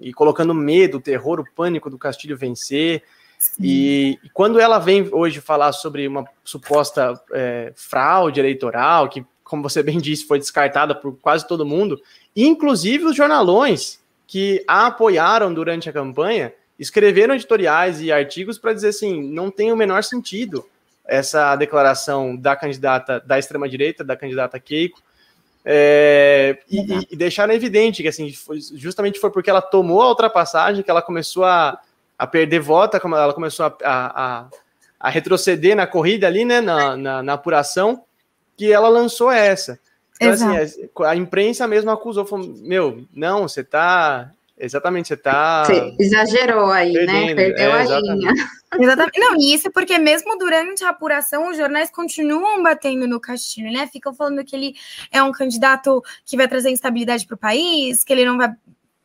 [0.01, 3.03] e colocando medo, terror, o pânico do Castilho vencer.
[3.61, 9.63] E, e, quando ela vem hoje falar sobre uma suposta é, fraude eleitoral, que, como
[9.63, 12.01] você bem disse, foi descartada por quase todo mundo,
[12.35, 18.89] inclusive os jornalões que a apoiaram durante a campanha, escreveram editoriais e artigos para dizer
[18.89, 20.65] assim: não tem o menor sentido
[21.05, 25.01] essa declaração da candidata da extrema-direita, da candidata Keiko.
[25.65, 30.83] É, e, e, deixaram evidente que assim, foi, justamente foi porque ela tomou a ultrapassagem
[30.83, 31.79] que ela começou a
[32.19, 34.49] a perder volta, como ela começou a, a,
[34.99, 38.05] a, retroceder na corrida ali, né, na, na, na apuração,
[38.57, 39.79] que ela lançou essa.
[40.21, 44.33] Então, assim, a, a, imprensa mesmo acusou, falou, meu, não, você tá.
[44.61, 45.65] Exatamente, você tá.
[45.65, 46.99] Você exagerou aí, né?
[46.99, 47.27] perdendo.
[47.27, 47.35] né?
[47.37, 48.33] Perdeu é, a linha.
[48.77, 49.21] Exatamente.
[49.21, 53.87] Não, e isso porque mesmo durante a apuração, os jornais continuam batendo no Castilho, né?
[53.87, 54.75] Ficam falando que ele
[55.13, 58.53] é um candidato que vai trazer instabilidade para o país, que ele não vai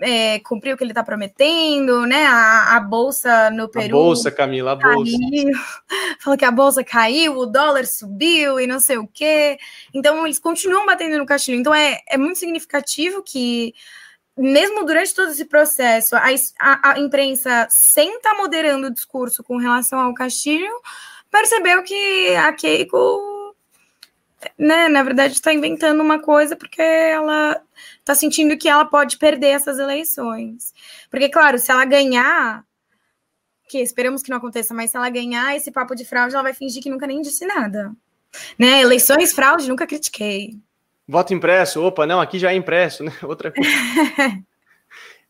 [0.04, 2.26] é, cumprir o que ele está prometendo, né?
[2.26, 3.98] A, a, bolsa no Peru.
[3.98, 5.18] A bolsa, Camila, a bolsa.
[5.18, 5.52] Caiu,
[6.20, 9.58] falou que a bolsa caiu, o dólar subiu e não sei o quê.
[9.94, 11.60] Então, eles continuam batendo no Castilho.
[11.60, 13.74] Então, é, é muito significativo que,
[14.38, 16.26] mesmo durante todo esse processo, a,
[16.60, 20.72] a, a imprensa, sem estar tá moderando o discurso com relação ao Castilho,
[21.32, 23.33] percebeu que a Keiko
[24.58, 27.62] né, na verdade, está inventando uma coisa porque ela
[28.00, 30.74] está sentindo que ela pode perder essas eleições.
[31.10, 32.64] Porque, claro, se ela ganhar,
[33.68, 36.54] que esperamos que não aconteça, mas se ela ganhar esse papo de fraude, ela vai
[36.54, 37.92] fingir que nunca nem disse nada.
[38.58, 38.82] Né?
[38.82, 40.60] Eleições, fraude, nunca critiquei.
[41.08, 43.12] Voto impresso, opa, não, aqui já é impresso, né?
[43.24, 43.70] Outra coisa.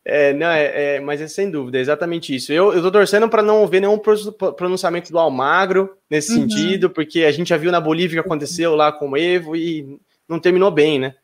[0.04, 2.52] É, não, é, é, mas é sem dúvida, é exatamente isso.
[2.52, 6.40] Eu, eu tô torcendo para não ver nenhum pronunciamento do Almagro nesse uhum.
[6.40, 9.98] sentido, porque a gente já viu na Bolívia que aconteceu lá com o Evo e
[10.28, 11.14] não terminou bem, né?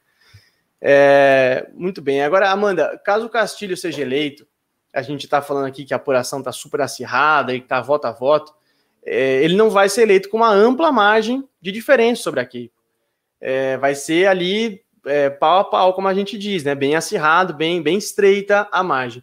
[0.80, 2.22] É, muito bem.
[2.22, 4.46] Agora, Amanda, caso o Castilho seja eleito,
[4.94, 8.06] a gente está falando aqui que a apuração está super acirrada e que está voto
[8.06, 8.54] a voto,
[9.04, 12.74] é, ele não vai ser eleito com uma ampla margem de diferença sobre a Keiko.
[13.40, 16.74] É, vai ser ali é, pau a pau, como a gente diz, né?
[16.74, 19.22] Bem acirrado, bem, bem estreita a margem.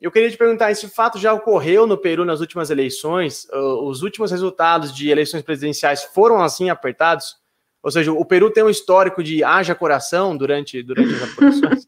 [0.00, 3.46] Eu queria te perguntar: esse fato já ocorreu no Peru nas últimas eleições?
[3.52, 7.36] Os últimos resultados de eleições presidenciais foram assim apertados?
[7.82, 11.86] Ou seja, o Peru tem um histórico de haja coração durante, durante as apurações?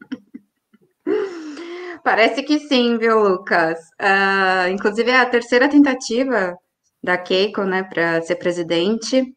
[2.05, 3.79] Parece que sim, viu, Lucas?
[4.01, 6.57] Uh, inclusive, é a terceira tentativa
[7.03, 9.33] da Keiko, né, para ser presidente.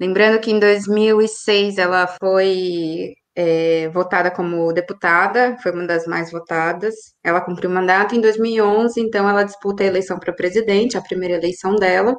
[0.00, 6.94] Lembrando que em 2006 ela foi é, votada como deputada, foi uma das mais votadas.
[7.24, 11.36] Ela cumpriu o mandato em 2011, então ela disputa a eleição para presidente, a primeira
[11.36, 12.16] eleição dela.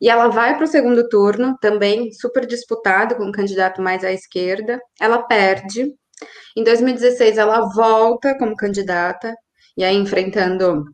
[0.00, 4.12] E ela vai para o segundo turno, também super disputado, com um candidato mais à
[4.12, 4.80] esquerda.
[5.00, 5.92] Ela perde.
[6.56, 9.34] Em 2016, ela volta como candidata,
[9.76, 10.84] e aí enfrentando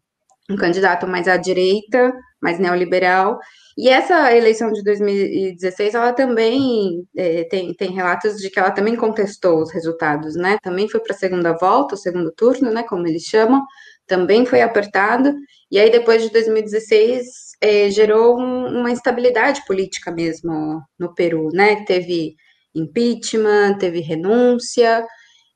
[0.51, 3.39] um candidato mais à direita, mais neoliberal.
[3.77, 8.97] E essa eleição de 2016, ela também é, tem, tem relatos de que ela também
[8.97, 10.59] contestou os resultados, né?
[10.63, 12.83] Também foi para a segunda volta, o segundo turno, né?
[12.83, 13.63] Como eles chamam,
[14.07, 15.33] também foi apertado.
[15.71, 17.25] E aí, depois de 2016,
[17.61, 21.85] é, gerou um, uma instabilidade política mesmo no Peru, né?
[21.85, 22.35] Teve
[22.75, 25.05] impeachment, teve renúncia,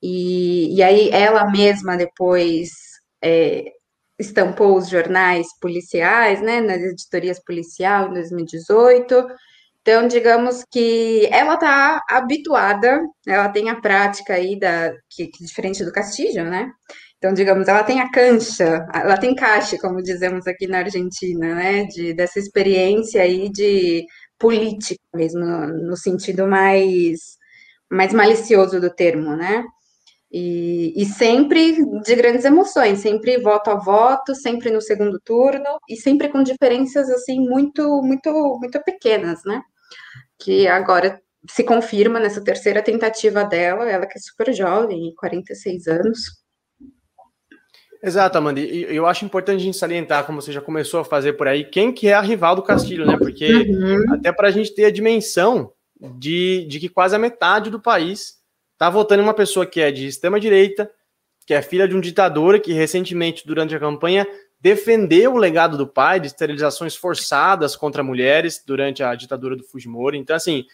[0.03, 2.71] e, e aí ela mesma depois
[3.23, 3.65] é,
[4.19, 9.27] estampou os jornais policiais, né, nas editorias policial em 2018.
[9.81, 15.85] Então, digamos que ela está habituada, ela tem a prática aí da que, que diferente
[15.85, 16.71] do Castilho, né?
[17.19, 21.85] Então, digamos, ela tem a cancha, ela tem caixa, como dizemos aqui na Argentina, né?
[21.87, 24.05] De, dessa experiência aí de
[24.39, 27.19] política mesmo, no, no sentido mais,
[27.91, 29.65] mais malicioso do termo, né?
[30.35, 35.95] E, e, sempre de grandes emoções, sempre voto a voto, sempre no segundo turno e
[35.97, 39.63] sempre com diferenças assim muito, muito, muito pequenas, né?
[40.39, 46.19] Que agora se confirma nessa terceira tentativa dela, ela que é super jovem, 46 anos.
[48.03, 48.59] Exato, Amanda.
[48.59, 51.63] E eu acho importante a gente salientar, como você já começou a fazer por aí,
[51.63, 53.17] quem que é a rival do Castilho, né?
[53.19, 54.15] Porque uhum.
[54.15, 55.73] até para a gente ter a dimensão
[56.19, 58.42] de, de que quase a metade do país
[58.83, 60.91] tá votando em uma pessoa que é de extrema direita,
[61.47, 64.27] que é filha de um ditador que recentemente, durante a campanha,
[64.61, 70.19] defendeu o legado do pai de esterilizações forçadas contra mulheres durante a ditadura do Fujimori.
[70.19, 70.65] Então, assim,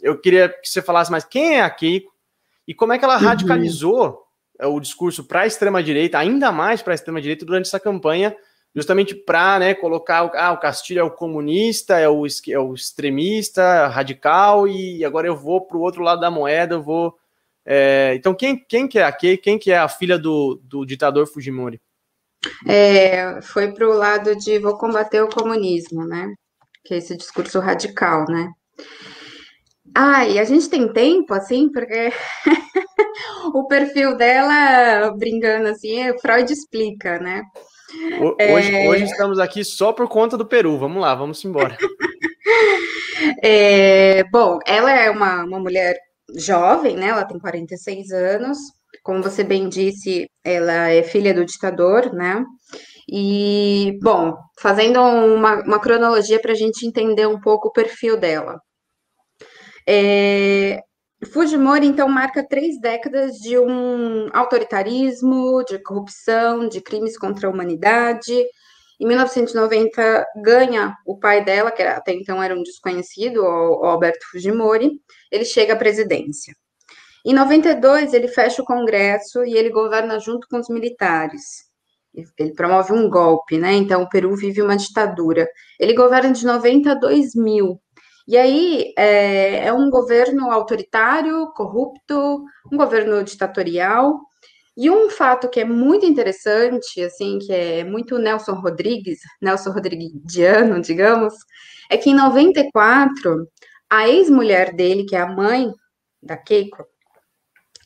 [0.00, 2.12] eu queria que você falasse mais quem é a Keiko
[2.68, 3.24] e como é que ela uhum.
[3.24, 4.22] radicalizou
[4.60, 8.36] é, o discurso para a extrema-direita, ainda mais para a extrema-direita, durante essa campanha,
[8.76, 13.88] justamente para né, colocar ah, o Castilho é o comunista, é o, é o extremista,
[13.88, 17.18] radical, e agora eu vou para o outro lado da moeda, eu vou
[17.66, 19.12] é, então, quem, quem que é a?
[19.12, 21.80] Quem que é a filha do, do ditador Fujimori?
[22.66, 26.32] É, foi para o lado de vou combater o comunismo, né?
[26.84, 28.50] Que é esse discurso radical, né?
[29.94, 32.12] Ah, e a gente tem tempo, assim, porque
[33.52, 37.42] o perfil dela, brincando assim, Freud explica, né?
[38.52, 38.88] Hoje, é...
[38.88, 40.78] hoje estamos aqui só por conta do Peru.
[40.78, 41.76] Vamos lá, vamos embora.
[43.42, 45.96] É, bom, ela é uma, uma mulher
[46.36, 47.08] jovem, né?
[47.08, 48.58] Ela tem 46 anos.
[49.02, 52.44] Como você bem disse, ela é filha do ditador, né?
[53.08, 58.60] E, bom, fazendo uma, uma cronologia para a gente entender um pouco o perfil dela.
[59.88, 60.80] É,
[61.32, 68.32] Fujimori, então, marca três décadas de um autoritarismo, de corrupção, de crimes contra a humanidade.
[69.00, 74.90] Em 1990, ganha o pai dela, que até então era um desconhecido, o Alberto Fujimori,
[75.30, 76.54] ele chega à presidência.
[77.24, 81.66] Em 92, ele fecha o Congresso e ele governa junto com os militares.
[82.38, 83.72] Ele promove um golpe, né?
[83.72, 85.46] Então, o Peru vive uma ditadura.
[85.78, 87.80] Ele governa de 90 a 2000.
[88.28, 94.20] E aí, é, é um governo autoritário, corrupto, um governo ditatorial.
[94.76, 100.80] E um fato que é muito interessante, assim, que é muito Nelson Rodrigues, Nelson Rodriguiano,
[100.80, 101.34] digamos,
[101.90, 103.48] é que em 94
[103.90, 105.72] a ex-mulher dele, que é a mãe
[106.22, 106.84] da Keiko,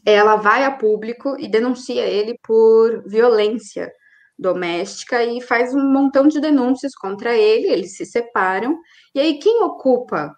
[0.05, 3.92] ela vai a público e denuncia ele por violência
[4.38, 8.78] doméstica e faz um montão de denúncias contra ele, eles se separam.
[9.14, 10.34] E aí quem ocupa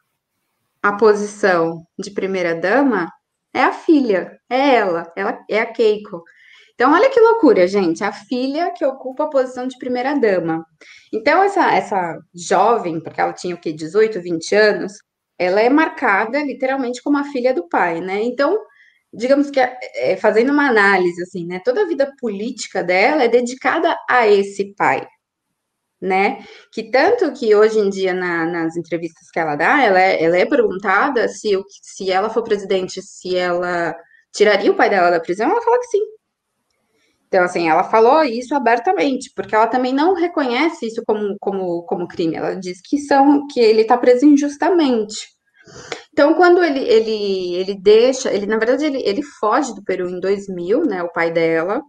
[0.82, 3.08] a posição de primeira dama
[3.54, 6.22] é a filha, é ela, ela é a Keiko.
[6.74, 8.02] Então, olha que loucura, gente.
[8.02, 10.66] A filha que ocupa a posição de primeira dama.
[11.12, 13.72] Então, essa, essa jovem, porque ela tinha o quê?
[13.72, 14.94] 18, 20 anos,
[15.38, 18.22] ela é marcada literalmente como a filha do pai, né?
[18.22, 18.58] Então,
[19.12, 21.60] digamos que, é, fazendo uma análise, assim, né?
[21.64, 25.06] Toda a vida política dela é dedicada a esse pai,
[26.00, 26.44] né?
[26.72, 30.36] Que tanto que hoje em dia, na, nas entrevistas que ela dá, ela é, ela
[30.38, 31.50] é perguntada se,
[31.82, 33.94] se ela for presidente, se ela
[34.32, 36.11] tiraria o pai dela da prisão, ela fala que sim.
[37.32, 42.06] Então, assim, ela falou isso abertamente, porque ela também não reconhece isso como, como, como
[42.06, 42.36] crime.
[42.36, 45.16] Ela diz que são que ele está preso injustamente.
[46.12, 50.20] Então, quando ele, ele, ele deixa, ele na verdade ele, ele foge do Peru em
[50.20, 51.80] 2000, né, o pai dela,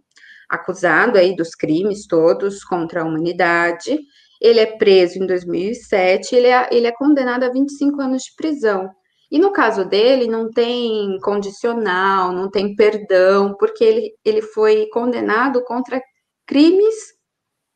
[0.48, 3.98] acusado aí dos crimes todos contra a humanidade.
[4.40, 8.88] Ele é preso em 2007, ele é, ele é condenado a 25 anos de prisão.
[9.30, 15.62] E no caso dele, não tem condicional, não tem perdão, porque ele, ele foi condenado
[15.64, 16.00] contra
[16.46, 16.94] crimes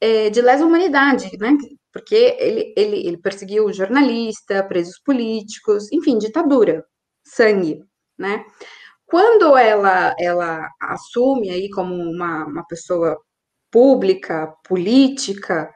[0.01, 1.57] é, de lesa humanidade, né?
[1.93, 6.85] Porque ele, ele, ele perseguiu jornalista, presos políticos, enfim, ditadura,
[7.25, 7.83] sangue,
[8.19, 8.45] né?
[9.07, 13.17] Quando ela, ela assume aí como uma, uma pessoa
[13.71, 15.71] pública, política,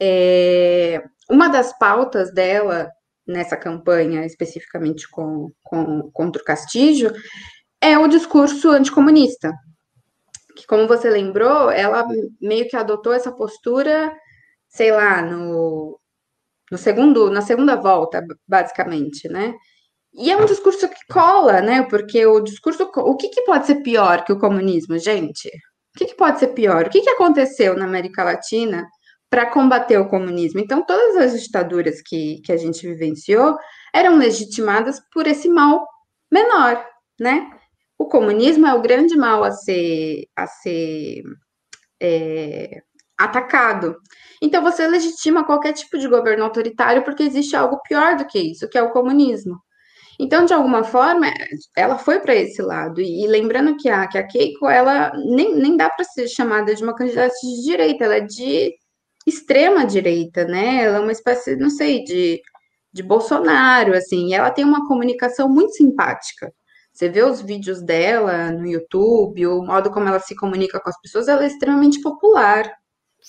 [0.00, 2.90] é, uma das pautas dela
[3.28, 7.12] nessa campanha, especificamente com, com, contra o Castilho,
[7.80, 9.52] é o discurso anticomunista.
[10.56, 12.06] Que, como você lembrou, ela
[12.40, 14.12] meio que adotou essa postura,
[14.68, 16.00] sei lá, no,
[16.72, 19.54] no segundo, na segunda volta, basicamente, né?
[20.14, 21.82] E é um discurso que cola, né?
[21.82, 22.90] Porque o discurso.
[22.96, 25.48] O que, que pode ser pior que o comunismo, gente?
[25.94, 26.86] O que, que pode ser pior?
[26.86, 28.88] O que, que aconteceu na América Latina
[29.30, 30.60] para combater o comunismo.
[30.60, 33.56] Então, todas as ditaduras que, que a gente vivenciou
[33.94, 35.86] eram legitimadas por esse mal
[36.30, 36.84] menor,
[37.20, 37.50] né?
[37.98, 41.22] O comunismo é o grande mal a ser, a ser
[42.00, 42.82] é,
[43.18, 43.96] atacado.
[44.40, 48.68] Então, você legitima qualquer tipo de governo autoritário porque existe algo pior do que isso,
[48.68, 49.58] que é o comunismo.
[50.20, 51.26] Então, de alguma forma,
[51.76, 53.00] ela foi para esse lado.
[53.00, 56.74] E, e, lembrando que a, que a Keiko, ela nem, nem dá para ser chamada
[56.74, 58.74] de uma candidata de direita, ela é de
[59.28, 60.84] extrema direita, né?
[60.84, 62.40] Ela é uma espécie, não sei, de,
[62.92, 66.52] de Bolsonaro, assim, e ela tem uma comunicação muito simpática.
[66.92, 71.00] Você vê os vídeos dela no YouTube, o modo como ela se comunica com as
[71.00, 72.68] pessoas, ela é extremamente popular.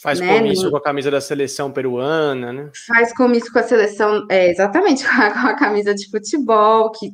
[0.01, 0.39] Faz né?
[0.39, 2.71] comício com a camisa da seleção peruana, né?
[2.87, 7.11] Faz comício com a seleção, é, exatamente, com a, com a camisa de futebol, que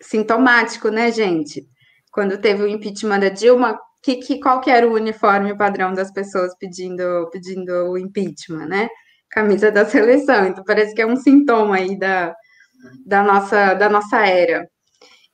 [0.00, 1.66] sintomático, né, gente?
[2.12, 6.12] Quando teve o impeachment da Dilma, que, que, qual que era o uniforme padrão das
[6.12, 8.88] pessoas pedindo, pedindo o impeachment, né?
[9.28, 10.46] Camisa da seleção.
[10.46, 12.32] Então parece que é um sintoma aí da,
[13.04, 14.68] da, nossa, da nossa era.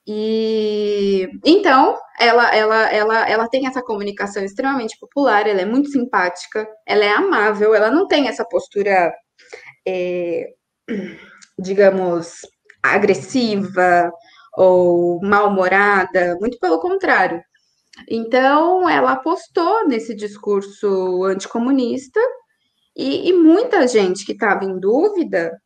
[0.07, 6.67] E então ela, ela, ela, ela tem essa comunicação extremamente popular, ela é muito simpática,
[6.87, 9.13] ela é amável, ela não tem essa postura,
[9.87, 10.47] é,
[11.59, 12.41] digamos,
[12.83, 14.11] agressiva
[14.57, 17.43] ou mal-humorada, muito pelo contrário.
[18.09, 22.21] Então, ela apostou nesse discurso anticomunista
[22.97, 25.59] e, e muita gente que estava em dúvida,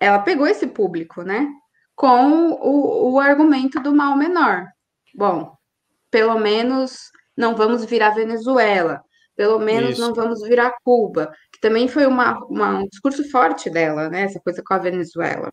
[0.00, 1.48] ela pegou esse público, né?
[1.94, 4.66] Com o, o argumento do mal menor.
[5.14, 5.56] Bom,
[6.10, 9.02] pelo menos não vamos virar Venezuela,
[9.36, 10.00] pelo menos Isso.
[10.00, 14.22] não vamos virar Cuba, que também foi uma, uma, um discurso forte dela, né?
[14.22, 15.50] Essa coisa com a Venezuela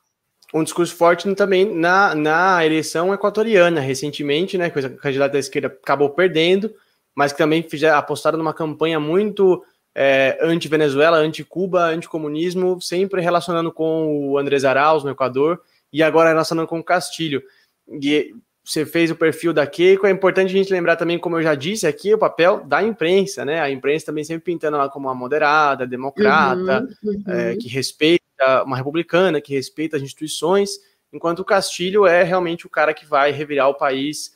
[0.55, 4.69] um discurso forte também na, na eleição equatoriana, recentemente, né?
[4.69, 6.73] Que o candidato da esquerda acabou perdendo,
[7.13, 9.61] mas que também fizeram, apostaram numa campanha muito
[9.93, 15.59] é, anti-Venezuela, anti-Cuba, anti-comunismo, sempre relacionando com o Andrés Arauz no Equador
[15.91, 17.43] e agora relacionando com o Castilho.
[17.89, 18.33] E
[18.63, 21.53] você fez o perfil da Keiko, é importante a gente lembrar também, como eu já
[21.53, 23.59] disse aqui, o papel da imprensa, né?
[23.59, 27.23] A imprensa também sempre pintando ela como uma moderada, democrata, uhum, uhum.
[27.27, 28.24] É, que respeita
[28.65, 30.71] uma republicana que respeita as instituições,
[31.11, 34.35] enquanto o Castilho é realmente o cara que vai revirar o país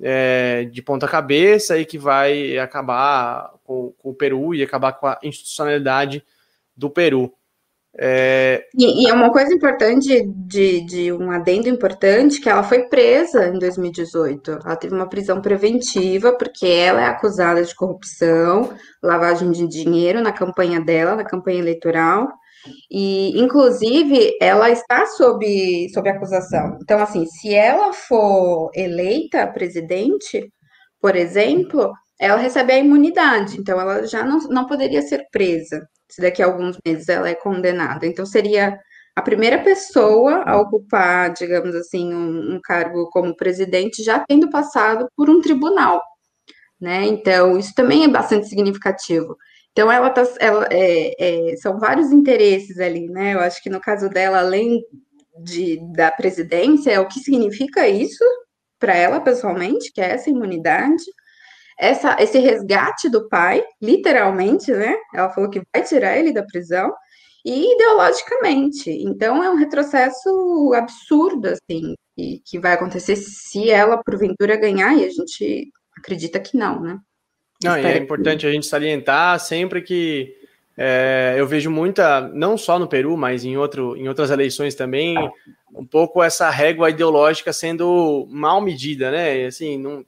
[0.00, 5.06] é, de ponta cabeça e que vai acabar com, com, o Peru e acabar com
[5.06, 6.24] a institucionalidade
[6.76, 7.32] do Peru.
[8.00, 8.64] É...
[8.76, 13.48] E, e, é uma coisa importante, de, de, um adendo importante, que ela foi presa
[13.48, 14.60] em 2018.
[14.64, 18.72] Ela teve uma prisão preventiva, porque ela é acusada de corrupção,
[19.02, 22.28] lavagem de dinheiro na campanha dela, na campanha eleitoral.
[22.90, 26.78] E, inclusive, ela está sob, sob acusação.
[26.82, 30.52] Então, assim, se ela for eleita presidente,
[31.00, 33.58] por exemplo, ela recebe a imunidade.
[33.58, 37.34] Então, ela já não, não poderia ser presa se daqui a alguns meses ela é
[37.34, 38.06] condenada.
[38.06, 38.78] Então, seria
[39.14, 45.08] a primeira pessoa a ocupar, digamos assim, um, um cargo como presidente, já tendo passado
[45.16, 46.00] por um tribunal.
[46.80, 47.04] Né?
[47.06, 49.36] Então, isso também é bastante significativo.
[49.78, 53.34] Então, ela tá, ela, é, é, são vários interesses ali, né?
[53.34, 54.82] Eu acho que no caso dela, além
[55.44, 58.24] de, da presidência, é o que significa isso
[58.76, 61.04] para ela pessoalmente, que é essa imunidade,
[61.78, 64.96] essa, esse resgate do pai, literalmente, né?
[65.14, 66.92] Ela falou que vai tirar ele da prisão,
[67.44, 68.90] e ideologicamente.
[68.90, 75.04] Então é um retrocesso absurdo, assim, que, que vai acontecer se ela, porventura, ganhar, e
[75.04, 76.98] a gente acredita que não, né?
[77.62, 80.36] Não, é importante a gente salientar sempre que
[80.76, 85.16] é, eu vejo muita, não só no Peru, mas em, outro, em outras eleições também,
[85.74, 89.44] um pouco essa régua ideológica sendo mal medida, né?
[89.44, 90.04] Assim, não,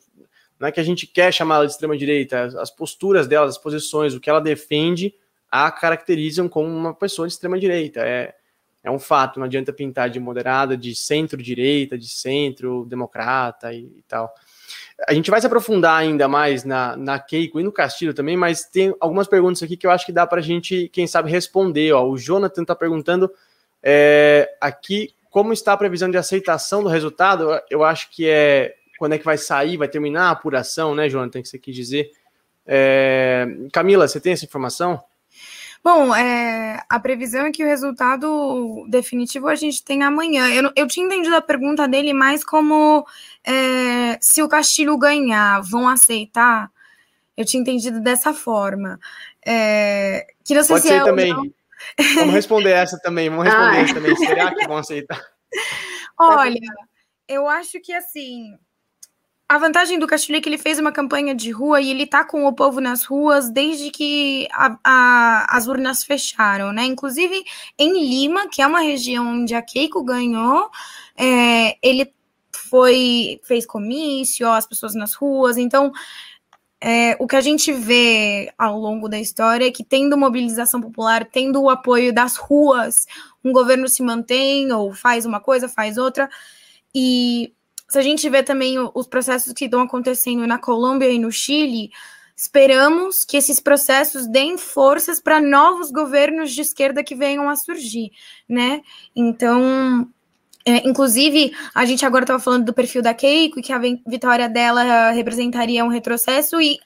[0.61, 4.20] não é que a gente quer chamá-la de extrema-direita, as posturas dela, as posições, o
[4.20, 5.12] que ela defende,
[5.51, 8.01] a caracterizam como uma pessoa de extrema-direita.
[8.03, 8.34] É,
[8.84, 14.32] é um fato, não adianta pintar de moderada, de centro-direita, de centro-democrata e, e tal.
[15.09, 18.64] A gente vai se aprofundar ainda mais na, na Keiko e no Castilho também, mas
[18.64, 21.92] tem algumas perguntas aqui que eu acho que dá para a gente, quem sabe, responder.
[21.92, 22.09] Ó.
[22.09, 23.30] O Jonathan está perguntando
[23.82, 27.48] é, aqui como está a previsão de aceitação do resultado.
[27.70, 31.40] Eu acho que é quando é que vai sair, vai terminar a apuração, né, Jonathan,
[31.40, 32.11] que você quis dizer.
[32.66, 35.03] É, Camila, você tem essa informação?
[35.83, 40.49] Bom, é, a previsão é que o resultado definitivo a gente tem amanhã.
[40.49, 43.07] Eu, eu tinha entendido a pergunta dele mais como
[43.43, 46.70] é, se o Castilho ganhar, vão aceitar?
[47.35, 49.01] Eu tinha entendido dessa forma.
[49.45, 51.35] É, que não sei Pode se ser é também.
[52.14, 53.31] Vamos responder essa também.
[53.31, 53.81] Vamos responder ah.
[53.81, 54.16] essa também.
[54.16, 55.20] Será que vão aceitar?
[56.20, 56.61] Olha,
[57.26, 58.55] eu acho que assim
[59.51, 62.22] a vantagem do Castilho é que ele fez uma campanha de rua e ele tá
[62.22, 66.84] com o povo nas ruas desde que a, a, as urnas fecharam, né?
[66.84, 67.42] Inclusive
[67.76, 70.70] em Lima, que é uma região onde a Keiko ganhou,
[71.16, 72.14] é, ele
[72.53, 75.90] foi fez comício, as pessoas nas ruas, então
[76.80, 81.24] é, o que a gente vê ao longo da história é que, tendo mobilização popular,
[81.24, 83.05] tendo o apoio das ruas,
[83.44, 86.30] um governo se mantém ou faz uma coisa, faz outra.
[86.94, 87.53] E
[87.91, 91.91] se a gente vê também os processos que estão acontecendo na Colômbia e no Chile,
[92.36, 98.12] esperamos que esses processos deem forças para novos governos de esquerda que venham a surgir,
[98.49, 98.80] né?
[99.14, 100.09] Então,
[100.64, 104.49] é, inclusive, a gente agora estava falando do perfil da Keiko e que a vitória
[104.49, 106.78] dela representaria um retrocesso, e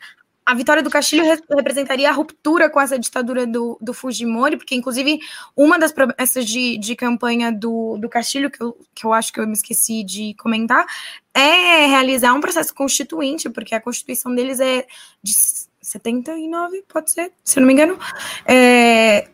[0.46, 5.18] a vitória do Castilho representaria a ruptura com essa ditadura do, do Fujimori, porque, inclusive,
[5.56, 9.40] uma das promessas de, de campanha do, do Castilho, que eu, que eu acho que
[9.40, 10.84] eu me esqueci de comentar,
[11.32, 14.86] é realizar um processo constituinte, porque a constituição deles é
[15.22, 15.32] de
[15.80, 17.98] 79, pode ser, se eu não me engano,
[18.46, 19.28] é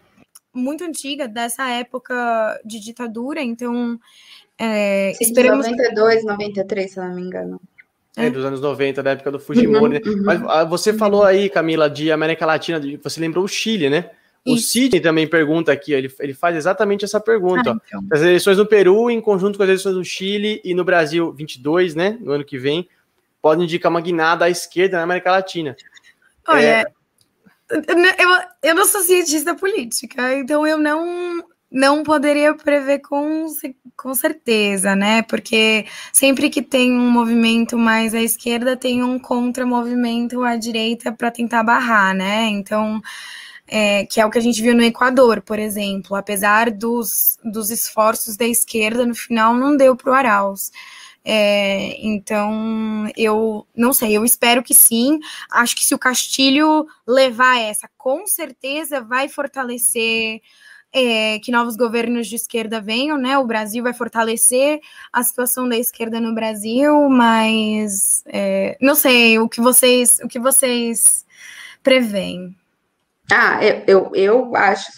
[0.53, 3.99] muito antiga, dessa época de ditadura, então.
[4.59, 5.67] É, Sim, esperamos...
[5.67, 7.61] 92, 93, se eu não me engano.
[8.17, 8.29] É.
[8.29, 9.83] dos anos 90, da época do Fujimori.
[9.85, 10.01] Uhum, né?
[10.05, 10.23] uhum.
[10.25, 14.11] Mas ah, você falou aí, Camila, de América Latina, você lembrou o Chile, né?
[14.47, 17.73] O Sidney também pergunta aqui, ele, ele faz exatamente essa pergunta.
[17.73, 18.03] Ah, então.
[18.11, 21.95] As eleições no Peru, em conjunto com as eleições no Chile e no Brasil 22,
[21.95, 22.17] né?
[22.21, 22.89] No ano que vem,
[23.43, 25.77] podem indicar uma guinada à esquerda na América Latina.
[26.49, 26.85] Olha, é...
[27.71, 33.47] eu, eu não sou cientista política, então eu não não poderia prever com,
[33.97, 35.23] com certeza, né?
[35.23, 41.31] Porque sempre que tem um movimento mais à esquerda, tem um contra-movimento à direita para
[41.31, 42.47] tentar barrar, né?
[42.49, 43.01] Então,
[43.68, 46.16] é, que é o que a gente viu no Equador, por exemplo.
[46.16, 50.73] Apesar dos, dos esforços da esquerda, no final não deu para o Arauz.
[51.25, 55.21] É, então, eu não sei, eu espero que sim.
[55.53, 60.41] Acho que se o Castilho levar essa, com certeza vai fortalecer
[60.93, 63.38] é, que novos governos de esquerda venham, né?
[63.38, 64.80] O Brasil vai fortalecer
[65.12, 70.38] a situação da esquerda no Brasil, mas é, não sei o que vocês, o que
[70.38, 71.24] vocês
[71.82, 72.57] preveem.
[73.30, 74.91] Ah, eu, eu, eu acho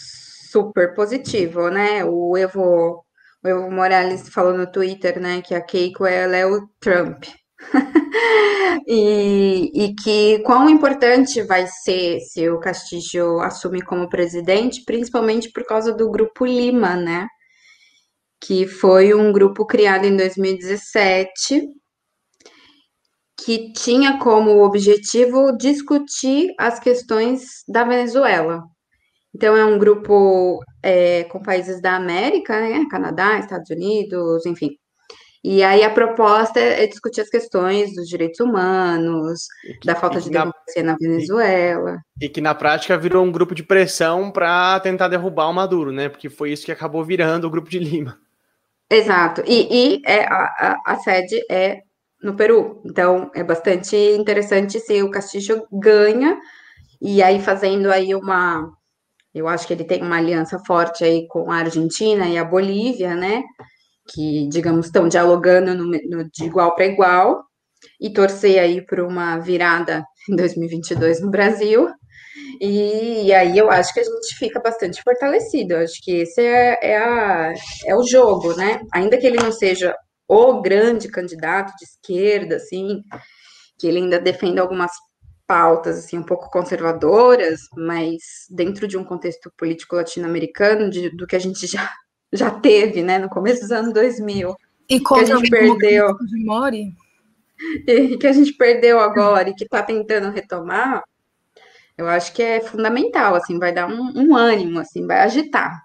[0.51, 2.05] super positivo, né?
[2.05, 3.05] O Evo,
[3.43, 7.25] o Evo Morales falou no Twitter, né, que a Keiko ela é o Trump
[8.87, 15.65] e, e, que quão importante vai ser se o Castillo assumir como presidente, principalmente por
[15.65, 17.27] causa do Grupo Lima, né?
[18.41, 21.69] Que foi um grupo criado em 2017
[23.45, 28.63] que tinha como objetivo discutir as questões da Venezuela.
[29.35, 32.85] Então, é um grupo é, com países da América, né?
[32.91, 34.71] Canadá, Estados Unidos, enfim,
[35.45, 39.47] e aí a proposta é discutir as questões dos direitos humanos,
[39.81, 41.99] que, da falta de democracia na, na Venezuela.
[42.21, 45.91] E, e, que na prática virou um grupo de pressão para tentar derrubar o Maduro,
[45.91, 46.09] né?
[46.09, 48.17] Porque foi isso que acabou virando o grupo de Lima.
[48.89, 49.43] Exato.
[49.45, 51.81] E, e é, a, a, sede é
[52.23, 52.81] no Peru.
[52.85, 56.39] Então é bastante interessante se o Castillo ganha,
[57.01, 58.71] e aí fazendo aí uma.
[59.35, 63.17] Eu acho que ele tem uma aliança forte aí com a Argentina e a Bolívia,
[63.17, 63.43] né?
[64.09, 67.45] Que digamos, estão dialogando no, no, de igual para igual,
[68.01, 71.89] e torcer aí para uma virada em 2022 no Brasil.
[72.61, 75.75] E, e, aí eu acho que a gente fica bastante fortalecido.
[75.75, 77.53] Eu acho que esse é, é, a,
[77.87, 78.81] é o jogo, né?
[78.93, 79.95] Ainda que ele não seja
[80.29, 83.03] o grande candidato de esquerda, assim,
[83.79, 84.93] que ele ainda defenda algumas
[85.47, 91.39] pautas assim um pouco conservadoras, mas dentro de um contexto político latino-americano, do que a
[91.39, 91.91] gente já,
[92.33, 94.55] já teve, né, no começo dos anos 2000.
[94.89, 96.17] E que a gente perdeu.
[96.17, 96.95] De Mori?
[97.87, 101.05] E que a gente perdeu agora e que está tentando retomar,
[101.97, 105.83] eu acho que é fundamental, assim, vai dar um, um ânimo, assim, vai agitar.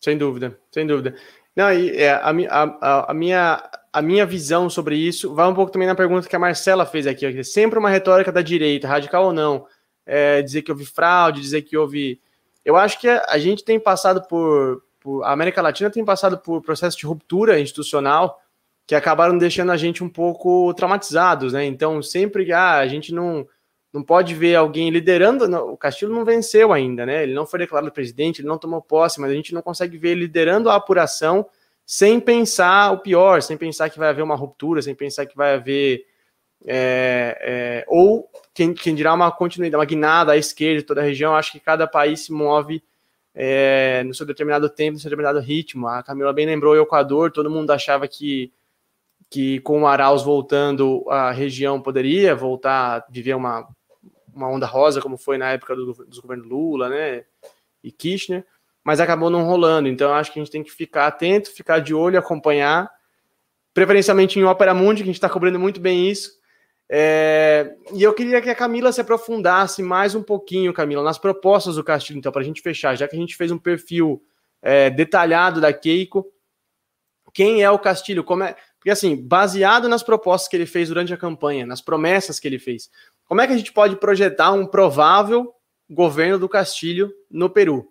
[0.00, 1.14] Sem dúvida, sem dúvida.
[1.54, 5.70] Não, e é, a, a, a, minha, a minha visão sobre isso vai um pouco
[5.70, 7.26] também na pergunta que a Marcela fez aqui.
[7.26, 9.66] Ó, sempre uma retórica da direita, radical ou não.
[10.04, 12.20] É, dizer que houve fraude, dizer que houve.
[12.64, 15.22] Eu acho que a, a gente tem passado por, por.
[15.22, 18.40] A América Latina tem passado por processo de ruptura institucional
[18.86, 21.64] que acabaram deixando a gente um pouco traumatizados, né?
[21.64, 23.46] Então, sempre que ah, a gente não
[23.92, 25.44] não pode ver alguém liderando.
[25.70, 27.22] O Castilho não venceu ainda, né?
[27.22, 30.10] Ele não foi declarado presidente, ele não tomou posse, mas a gente não consegue ver
[30.10, 31.46] ele liderando a apuração
[31.86, 35.54] sem pensar o pior, sem pensar que vai haver uma ruptura, sem pensar que vai
[35.54, 36.04] haver.
[36.66, 41.04] É, é, ou quem, quem dirá uma continuidade, uma guinada à esquerda de toda a
[41.04, 41.36] região.
[41.36, 42.82] Acho que cada país se move
[43.34, 45.88] é, no seu determinado tempo, no seu determinado ritmo.
[45.88, 48.52] A Camila bem lembrou o Equador, todo mundo achava que
[49.30, 53.66] que com o Arauz voltando, a região poderia voltar a viver uma
[54.34, 57.24] uma onda rosa, como foi na época do, dos governos Lula, né?
[57.82, 58.44] E Kirchner,
[58.82, 59.88] mas acabou não rolando.
[59.88, 62.90] Então, acho que a gente tem que ficar atento, ficar de olho, acompanhar,
[63.72, 66.38] preferencialmente em Ópera Mundi, que a gente está cobrindo muito bem isso.
[66.88, 71.76] É, e eu queria que a Camila se aprofundasse mais um pouquinho, Camila, nas propostas
[71.76, 74.22] do Castilho, então, para a gente fechar, já que a gente fez um perfil
[74.62, 76.26] é, detalhado da Keiko.
[77.32, 78.22] Quem é o Castilho?
[78.22, 82.38] Como é, porque, assim, baseado nas propostas que ele fez durante a campanha, nas promessas
[82.38, 82.90] que ele fez,
[83.24, 85.54] como é que a gente pode projetar um provável
[85.88, 87.90] governo do Castilho no Peru?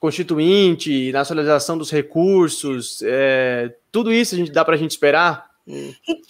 [0.00, 5.49] Constituinte, nacionalização dos recursos, é, tudo isso a gente dá para a gente esperar?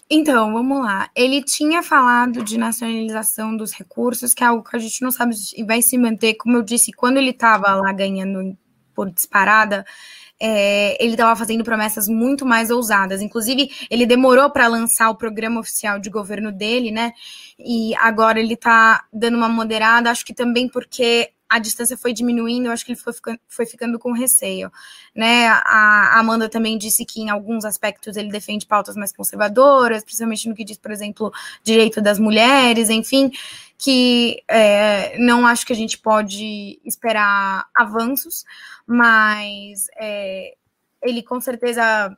[0.08, 1.10] Então, vamos lá.
[1.14, 5.36] Ele tinha falado de nacionalização dos recursos, que é algo que a gente não sabe
[5.36, 6.34] se vai se manter.
[6.34, 8.56] Como eu disse, quando ele estava lá ganhando
[8.94, 9.84] por disparada,
[10.40, 13.20] é, ele estava fazendo promessas muito mais ousadas.
[13.20, 17.12] Inclusive, ele demorou para lançar o programa oficial de governo dele, né?
[17.58, 22.66] E agora ele está dando uma moderada, acho que também porque a distância foi diminuindo,
[22.66, 24.70] eu acho que ele foi ficando, foi ficando com receio,
[25.12, 25.48] né?
[25.48, 30.54] A Amanda também disse que em alguns aspectos ele defende pautas mais conservadoras, principalmente no
[30.54, 31.32] que diz, por exemplo,
[31.64, 33.32] direito das mulheres, enfim,
[33.76, 38.44] que é, não acho que a gente pode esperar avanços,
[38.86, 40.54] mas é,
[41.02, 42.16] ele com certeza,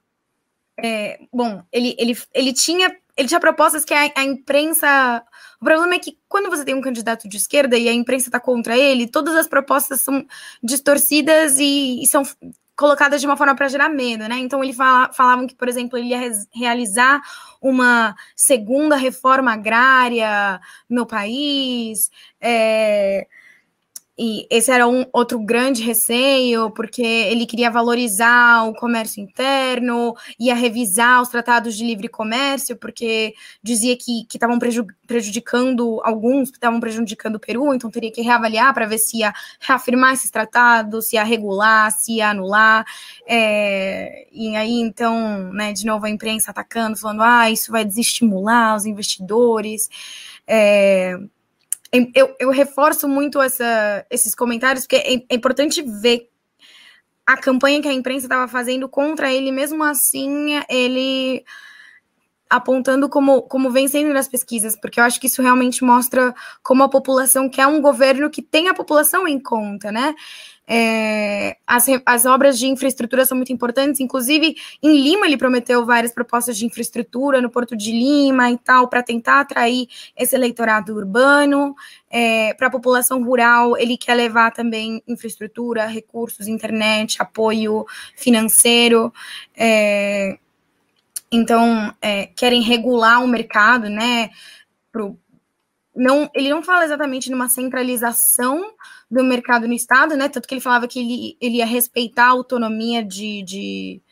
[0.79, 5.23] é, bom, ele, ele, ele tinha ele tinha propostas que a, a, imprensa.
[5.61, 8.41] O problema é que quando você tem um candidato de esquerda e a imprensa está
[8.41, 10.25] contra ele, todas as propostas são
[10.63, 12.23] distorcidas e, e são
[12.75, 14.39] colocadas de uma forma para gerar medo, né?
[14.39, 17.21] Então ele fala, falavam que, por exemplo, ele ia realizar
[17.61, 22.11] uma segunda reforma agrária no país.
[22.41, 23.27] É,
[24.17, 30.55] e esse era um outro grande receio, porque ele queria valorizar o comércio interno, ia
[30.55, 34.59] revisar os tratados de livre comércio, porque dizia que estavam
[35.07, 40.13] prejudicando alguns, estavam prejudicando o Peru, então teria que reavaliar para ver se ia reafirmar
[40.13, 42.85] esses tratados, se ia regular, se ia anular.
[43.27, 48.77] É, e aí, então, né, de novo, a imprensa atacando, falando: ah, isso vai desestimular
[48.77, 49.89] os investidores.
[50.47, 51.17] É,
[52.15, 56.31] eu, eu reforço muito essa, esses comentários, porque é, é importante ver
[57.27, 61.45] a campanha que a imprensa estava fazendo contra ele, mesmo assim, ele
[62.49, 66.89] apontando como, como vencendo nas pesquisas, porque eu acho que isso realmente mostra como a
[66.89, 70.15] população quer um governo que tenha a população em conta, né?
[70.67, 76.13] É, as, as obras de infraestrutura são muito importantes, inclusive em Lima ele prometeu várias
[76.13, 81.75] propostas de infraestrutura no Porto de Lima e tal, para tentar atrair esse eleitorado urbano.
[82.09, 87.85] É, para a população rural, ele quer levar também infraestrutura, recursos, internet, apoio
[88.17, 89.13] financeiro.
[89.57, 90.39] É,
[91.31, 94.31] então, é, querem regular o mercado, né?
[94.93, 95.19] Pro,
[95.95, 98.75] não, ele não fala exatamente numa centralização
[99.13, 100.27] do mercado no Estado, né?
[100.27, 104.03] Tanto que ele falava que ele, ele ia respeitar a autonomia de, de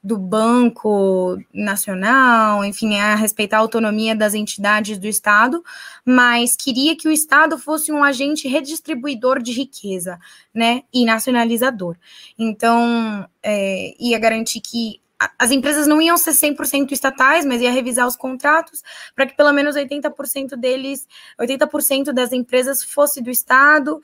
[0.00, 5.64] do Banco Nacional, enfim, a respeitar a autonomia das entidades do Estado,
[6.04, 10.18] mas queria que o Estado fosse um agente redistribuidor de riqueza,
[10.54, 11.96] né, e nacionalizador.
[12.38, 15.00] Então, é, ia garantir que
[15.38, 18.82] as empresas não iam ser 100% estatais, mas ia revisar os contratos
[19.14, 21.06] para que pelo menos 80% deles,
[21.40, 24.00] 80% das empresas fosse do Estado.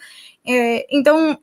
[0.46, 1.38] É, então,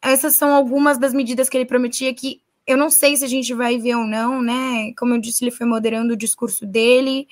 [0.00, 3.52] essas são algumas das medidas que ele prometia que eu não sei se a gente
[3.52, 4.92] vai ver ou não, né?
[4.96, 7.26] Como eu disse, ele foi moderando o discurso dele.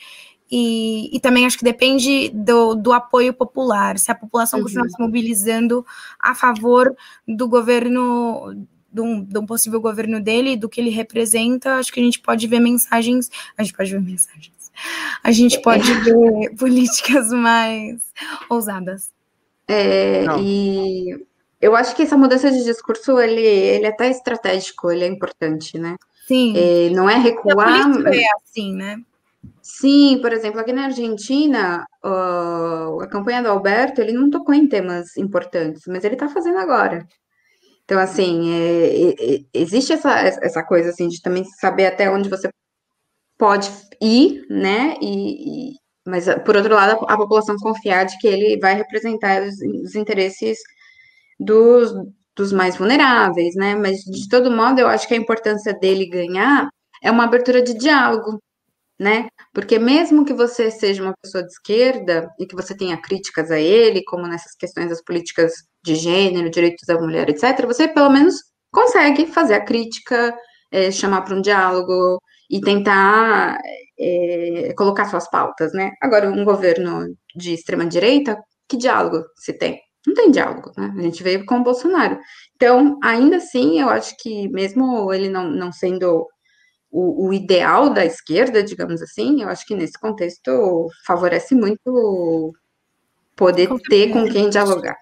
[0.51, 3.99] E, e também acho que depende do, do apoio popular.
[3.99, 4.65] Se a população uhum.
[4.65, 5.87] continuar se mobilizando
[6.19, 6.95] a favor
[7.27, 8.67] do governo,
[8.99, 12.21] de um, de um, possível governo dele, do que ele representa, acho que a gente
[12.21, 13.31] pode ver mensagens.
[13.57, 14.73] A gente pode ver mensagens.
[15.23, 18.03] A gente pode ver políticas mais
[18.51, 19.11] ousadas.
[19.69, 21.17] É, e
[21.61, 25.79] eu acho que essa mudança de discurso, ele, ele é até estratégico, ele é importante,
[25.79, 25.97] né?
[26.27, 26.55] Sim.
[26.57, 27.91] É, não é recuar.
[28.07, 29.01] É assim, né?
[29.63, 34.67] Sim, por exemplo, aqui na Argentina, uh, a campanha do Alberto, ele não tocou em
[34.67, 37.07] temas importantes, mas ele está fazendo agora.
[37.89, 42.51] Então, assim, é, é, existe essa, essa coisa, assim, de também saber até onde você
[43.39, 43.71] pode
[44.03, 44.95] ir, né?
[45.01, 45.75] E, e
[46.07, 49.95] mas, por outro lado, a, a, população confiar de que ele vai representar os, os
[49.95, 50.59] interesses
[51.41, 51.93] dos,
[52.37, 53.75] dos mais vulneráveis, né?
[53.75, 56.69] Mas, de todo modo, eu acho que a importância dele ganhar
[57.03, 58.39] é uma abertura de diálogo,
[58.99, 59.29] né?
[59.55, 63.59] Porque mesmo que você seja uma pessoa de esquerda e que você tenha críticas a
[63.59, 65.53] ele, como nessas questões das políticas
[65.89, 68.37] de gênero, direitos da mulher, etc., você pelo menos
[68.71, 70.37] consegue fazer a crítica,
[70.71, 72.21] é, chamar para um diálogo
[72.51, 73.59] e tentar
[73.99, 75.93] é, colocar suas pautas, né?
[76.03, 79.81] Agora, um governo de extrema direita, que diálogo se tem?
[80.07, 80.95] Não tem diálogo, né?
[80.97, 82.19] A gente veio com o Bolsonaro.
[82.57, 86.27] Então, ainda assim, eu acho que mesmo ele não, não sendo
[86.91, 92.53] o, o, ideal da esquerda, digamos assim, eu acho que nesse contexto favorece muito
[93.37, 94.97] poder ter com quem dialogar.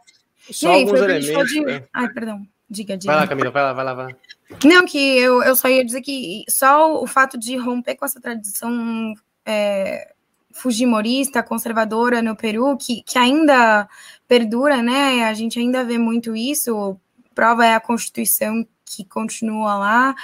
[0.51, 1.49] Só aí, alguns elementos.
[1.51, 1.61] De...
[1.61, 1.83] Né?
[1.93, 2.47] Ai, perdão.
[2.69, 3.13] Diga, diga.
[3.13, 4.19] Vai lá, Camila, vai lá, vai lá, vai lá.
[4.65, 8.21] Não, que eu, eu só ia dizer que só o fato de romper com essa
[8.21, 10.13] tradição é,
[10.53, 13.89] fujimorista, conservadora no Peru, que, que ainda
[14.27, 15.25] perdura, né?
[15.25, 16.99] A gente ainda vê muito isso.
[17.35, 20.15] Prova é a Constituição que continua lá.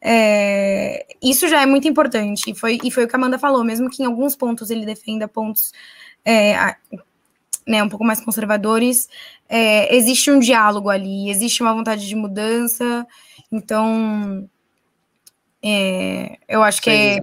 [0.00, 2.50] É, isso já é muito importante.
[2.50, 4.86] E foi, e foi o que a Amanda falou, mesmo que em alguns pontos ele
[4.86, 5.72] defenda pontos
[6.24, 6.76] é,
[7.70, 9.08] né, um pouco mais conservadores,
[9.48, 13.06] é, existe um diálogo ali, existe uma vontade de mudança.
[13.50, 14.48] Então,
[15.62, 17.20] é, eu acho que é,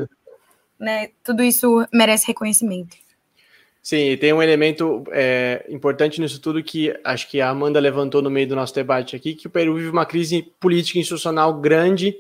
[0.79, 2.95] né, tudo isso merece reconhecimento.
[3.83, 8.29] Sim, tem um elemento é, importante nisso tudo que acho que a Amanda levantou no
[8.29, 12.15] meio do nosso debate aqui, que o Peru vive uma crise política e institucional grande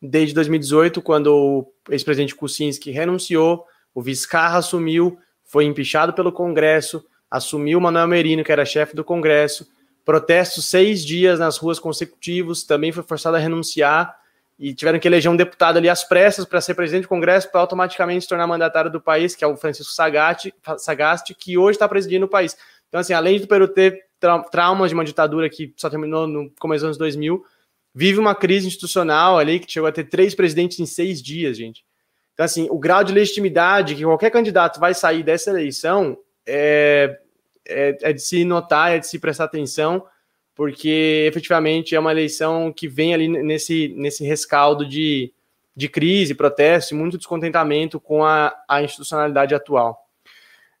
[0.00, 3.64] desde 2018, quando o ex-presidente Kuczynski renunciou,
[3.94, 9.66] o Vizcarra assumiu, foi empichado pelo Congresso, assumiu Manuel Merino, que era chefe do Congresso,
[10.04, 14.14] protestos seis dias nas ruas consecutivos, também foi forçado a renunciar,
[14.58, 17.62] e tiveram que eleger um deputado ali às pressas para ser presidente do Congresso para
[17.62, 21.88] automaticamente se tornar mandatário do país, que é o Francisco Sagasti, Sagasti que hoje está
[21.88, 22.54] presidindo o país.
[22.88, 26.50] Então, assim, além do Peru ter tra traumas de uma ditadura que só terminou no
[26.60, 27.42] começo dos anos 2000,
[27.94, 31.82] vive uma crise institucional ali que chegou a ter três presidentes em seis dias, gente.
[32.34, 37.18] Então, assim, o grau de legitimidade que qualquer candidato vai sair dessa eleição é,
[37.66, 40.04] é, é de se notar, é de se prestar atenção
[40.54, 45.32] porque efetivamente é uma eleição que vem ali nesse, nesse rescaldo de,
[45.74, 49.98] de crise, protesto e muito descontentamento com a, a institucionalidade atual.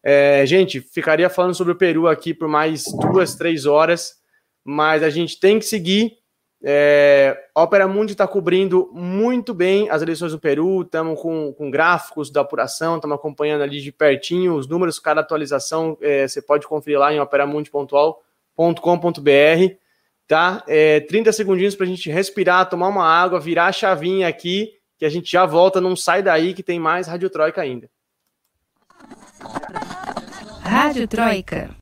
[0.02, 4.20] É, gente, ficaria falando sobre o Peru aqui por mais duas, três horas,
[4.64, 6.18] mas a gente tem que seguir.
[6.64, 12.30] É, Opera Mundi está cobrindo muito bem as eleições do Peru, estamos com, com gráficos
[12.30, 17.00] da apuração, estamos acompanhando ali de pertinho os números, cada atualização é, você pode conferir
[17.00, 18.16] lá em operamundi.com
[18.54, 19.82] com.br
[20.32, 20.64] tá?
[20.66, 25.04] É, 30 segundinhos para a gente respirar, tomar uma água, virar a chavinha aqui, que
[25.04, 27.90] a gente já volta, não sai daí que tem mais Rádio Troika ainda.
[30.62, 31.81] Rádio Troika.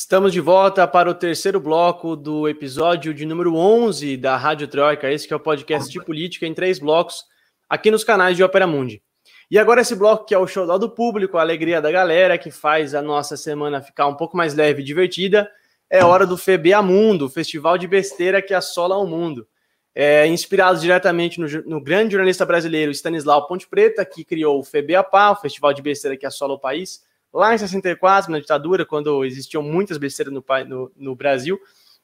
[0.00, 5.10] Estamos de volta para o terceiro bloco do episódio de número 11 da Rádio Troika.
[5.10, 7.24] Esse que é o podcast de política em três blocos,
[7.68, 9.02] aqui nos canais de Opera Mundi.
[9.50, 12.52] E agora esse bloco que é o show do público, a alegria da galera, que
[12.52, 15.50] faz a nossa semana ficar um pouco mais leve e divertida,
[15.90, 19.48] é hora do FEBA Mundo, o festival de besteira que assola o mundo.
[19.92, 25.32] É, inspirado diretamente no, no, grande jornalista brasileiro Stanislau Ponte Preta, que criou o FEBAPA,
[25.32, 27.02] o festival de besteira que assola o país,
[27.32, 31.58] lá em 64, na ditadura, quando existiam muitas besteiras no, no, no Brasil.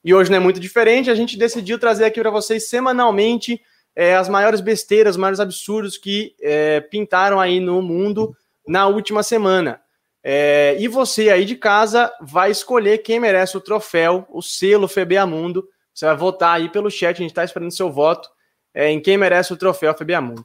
[0.04, 3.60] E hoje não é muito diferente, a gente decidiu trazer aqui para vocês semanalmente
[3.96, 9.22] é, as maiores besteiras, os maiores absurdos que é, pintaram aí no mundo na última
[9.22, 9.80] semana.
[10.22, 15.26] É, e você aí de casa vai escolher quem merece o troféu, o selo FBA
[15.26, 15.68] Mundo.
[15.92, 18.28] Você vai votar aí pelo chat, a gente está esperando seu voto
[18.74, 20.44] é, em quem merece o troféu FBA Mundo.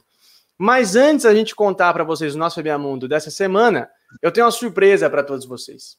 [0.56, 3.90] Mas antes a gente contar para vocês o nosso FBA Mundo dessa semana,
[4.22, 5.96] eu tenho uma surpresa para todos vocês.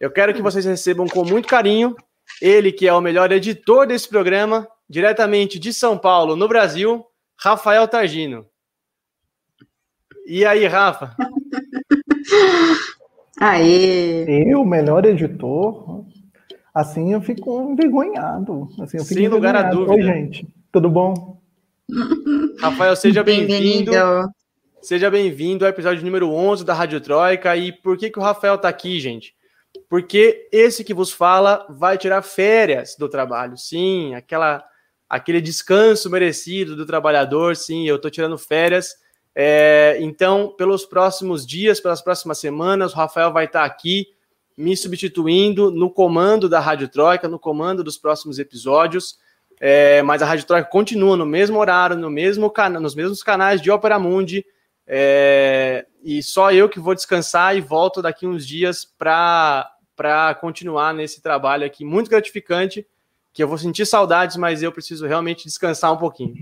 [0.00, 1.96] Eu quero que vocês recebam com muito carinho
[2.40, 7.04] ele que é o melhor editor desse programa, diretamente de São Paulo, no Brasil,
[7.36, 8.46] Rafael Targino.
[10.26, 11.16] E aí, Rafa?
[13.40, 14.52] Aê!
[14.52, 16.04] Eu, melhor editor?
[16.74, 18.68] Assim eu fico envergonhado.
[18.80, 19.92] Assim, eu fico Sem lugar a dúvida.
[19.92, 20.46] Oi, gente.
[20.70, 21.40] Tudo bom?
[22.60, 23.90] Rafael, seja bem-vindo.
[23.90, 24.28] Bem
[24.88, 27.54] seja bem-vindo ao episódio número 11 da Rádio Troika.
[27.54, 29.34] E por que, que o Rafael está aqui, gente?
[29.86, 33.54] Porque esse que vos fala vai tirar férias do trabalho.
[33.58, 34.64] Sim, aquela,
[35.06, 37.54] aquele descanso merecido do trabalhador.
[37.54, 38.94] Sim, eu estou tirando férias
[39.34, 44.06] é, então, pelos próximos dias, pelas próximas semanas, o Rafael vai estar aqui
[44.56, 49.18] me substituindo no comando da Rádio Troika, no comando dos próximos episódios.
[49.60, 53.70] É, mas a Rádio Troika continua no mesmo horário, no mesmo nos mesmos canais de
[53.70, 54.46] Opera Mundi.
[54.90, 59.70] É, e só eu que vou descansar e volto daqui uns dias para
[60.40, 62.86] continuar nesse trabalho aqui muito gratificante,
[63.34, 66.34] que eu vou sentir saudades, mas eu preciso realmente descansar um pouquinho.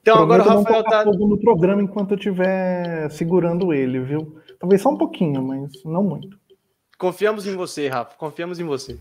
[0.00, 4.40] Então agora o Rafael tá no programa enquanto eu estiver segurando ele, viu?
[4.60, 6.40] Talvez só um pouquinho, mas não muito.
[6.96, 8.16] Confiamos em você, Rafa.
[8.16, 8.96] Confiamos em você.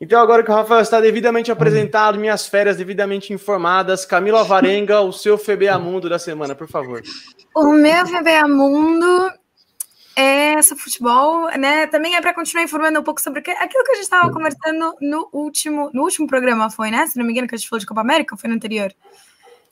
[0.00, 5.12] Então, agora que o Rafael está devidamente apresentado, minhas férias devidamente informadas, Camila Varenga, o
[5.12, 7.00] seu FBA Mundo da semana, por favor.
[7.58, 9.32] O meu FBA Mundo
[10.14, 11.86] é essa futebol, né?
[11.86, 15.26] Também é para continuar informando um pouco sobre aquilo que a gente estava conversando no
[15.32, 17.06] último, no último programa, foi, né?
[17.06, 18.92] Se não me engano, que a gente falou de Copa América, foi no anterior?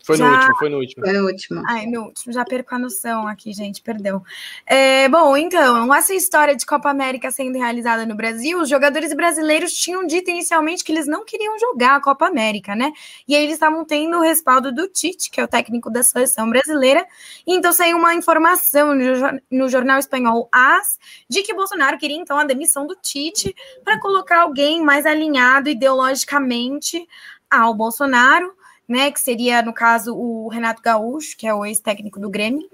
[0.05, 0.29] Foi já...
[0.29, 1.05] no último, foi no último.
[1.05, 1.63] Foi no último.
[1.67, 4.23] Ai, no último, já perco a noção aqui, gente, perdão.
[4.67, 9.73] É, bom, então, essa história de Copa América sendo realizada no Brasil, os jogadores brasileiros
[9.73, 12.93] tinham dito inicialmente que eles não queriam jogar a Copa América, né?
[13.27, 16.51] E aí eles estavam tendo o respaldo do Tite, que é o técnico da seleção
[16.51, 17.07] brasileira.
[17.47, 20.99] E então saiu uma informação no, no jornal espanhol AS
[21.31, 27.09] de que Bolsonaro queria então a demissão do Tite para colocar alguém mais alinhado ideologicamente
[27.51, 28.53] ao Bolsonaro
[28.89, 29.11] né?
[29.11, 32.69] Que seria, no caso, o Renato Gaúcho, que é o ex-técnico do Grêmio.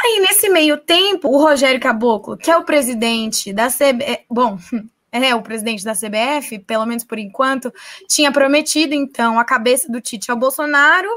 [0.00, 4.58] Aí, nesse meio tempo, o Rogério Caboclo, que é o presidente da CBF, bom,
[5.10, 7.72] é o presidente da CBF, pelo menos por enquanto,
[8.08, 11.08] tinha prometido, então, a cabeça do Tite ao Bolsonaro.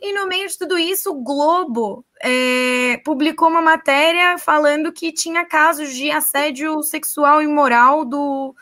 [0.00, 5.44] E no meio de tudo isso, o Globo é, publicou uma matéria falando que tinha
[5.44, 8.54] casos de assédio sexual e moral do,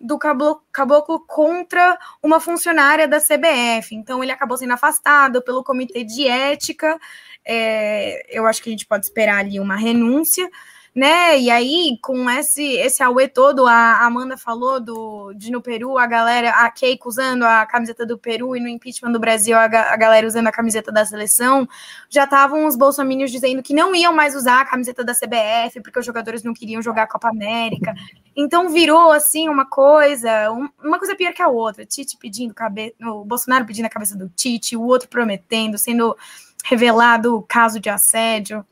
[0.00, 3.94] do caboclo contra uma funcionária da CBF.
[3.94, 6.98] Então, ele acabou sendo afastado pelo comitê de ética.
[7.44, 10.48] É, eu acho que a gente pode esperar ali uma renúncia
[10.96, 11.38] né?
[11.38, 16.06] E aí, com esse, esse auê todo, a Amanda falou do, de no Peru, a
[16.06, 19.96] galera, a Keiko usando a camiseta do Peru e no impeachment do Brasil, a, a
[19.98, 21.68] galera usando a camiseta da seleção,
[22.08, 25.98] já estavam os bolsominions dizendo que não iam mais usar a camiseta da CBF, porque
[25.98, 27.94] os jogadores não queriam jogar a Copa América.
[28.34, 30.50] Então virou assim uma coisa,
[30.82, 31.84] uma coisa pior que a outra.
[31.84, 36.16] Tite pedindo cabeça, o Bolsonaro pedindo a cabeça do Tite, o outro prometendo, sendo
[36.64, 38.64] revelado o caso de assédio.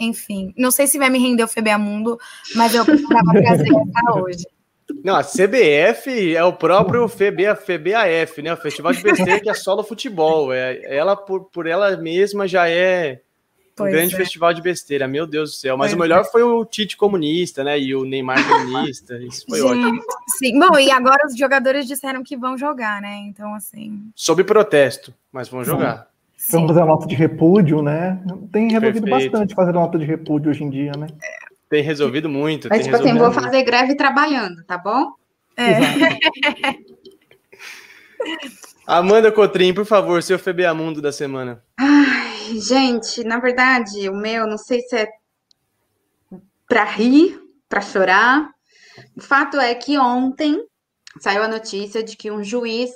[0.00, 2.18] Enfim, não sei se vai me render o FBA Mundo,
[2.56, 4.46] mas eu precisava trazer essa hoje.
[5.04, 8.52] Não, a CBF é o próprio FBA, FBAF, né?
[8.52, 10.52] O Festival de Besteira que é solo futebol.
[10.52, 13.20] É, ela, por, por ela mesma, já é
[13.72, 14.16] um pois grande é.
[14.16, 15.76] festival de besteira, meu Deus do céu.
[15.76, 16.24] Mas pois o melhor é.
[16.24, 17.78] foi o Tite comunista, né?
[17.78, 19.16] E o Neymar comunista.
[19.18, 20.02] Isso foi Gente, ótimo.
[20.38, 23.16] Sim, bom, e agora os jogadores disseram que vão jogar, né?
[23.26, 24.10] Então, assim.
[24.14, 26.09] Sob protesto, mas vão jogar.
[26.48, 28.22] Vamos fazer a nota de repúdio, né?
[28.52, 29.30] Tem resolvido Perfeito.
[29.32, 31.06] bastante fazer nota de repúdio hoje em dia, né?
[31.68, 32.68] Tem resolvido muito.
[32.68, 35.12] Mas, tipo assim, vou fazer greve trabalhando, tá bom?
[35.56, 35.78] É.
[38.86, 41.62] Amanda Cotrim, por favor, seu FBA Mundo da semana.
[41.78, 45.08] Ai, gente, na verdade, o meu, não sei se é
[46.68, 47.38] para rir,
[47.68, 48.50] para chorar,
[49.16, 50.60] o fato é que ontem
[51.20, 52.90] saiu a notícia de que um juiz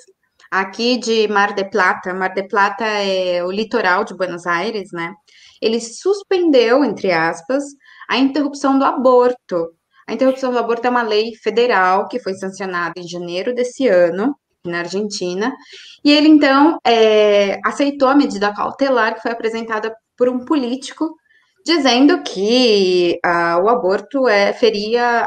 [0.51, 5.15] aqui de Mar de Plata, Mar de Plata é o litoral de Buenos Aires, né?
[5.61, 7.65] Ele suspendeu, entre aspas,
[8.09, 9.73] a interrupção do aborto.
[10.07, 14.37] A interrupção do aborto é uma lei federal que foi sancionada em janeiro desse ano,
[14.65, 15.55] na Argentina,
[16.03, 21.15] e ele então é, aceitou a medida cautelar que foi apresentada por um político
[21.65, 25.27] dizendo que ah, o aborto é, feria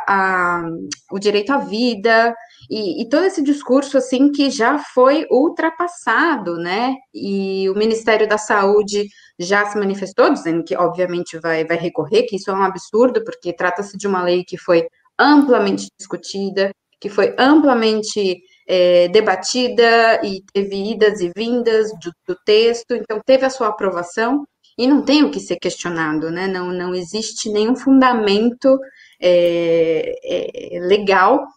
[1.12, 2.36] o direito à vida
[2.70, 6.96] e, e, todo esse discurso assim que já foi ultrapassado, né?
[7.14, 9.08] E o Ministério da Saúde
[9.40, 13.54] já se manifestou dizendo que obviamente vai, vai recorrer, que isso é um absurdo porque
[13.54, 14.88] trata-se de uma lei que foi
[15.18, 22.94] amplamente discutida, que foi amplamente é, debatida e teve idas e vindas do, do texto,
[22.96, 24.46] então teve a sua aprovação
[24.78, 26.48] e não tem o que ser questionado, né?
[26.48, 28.78] Não, não existe nenhum fundamento
[29.20, 31.48] é, é, legal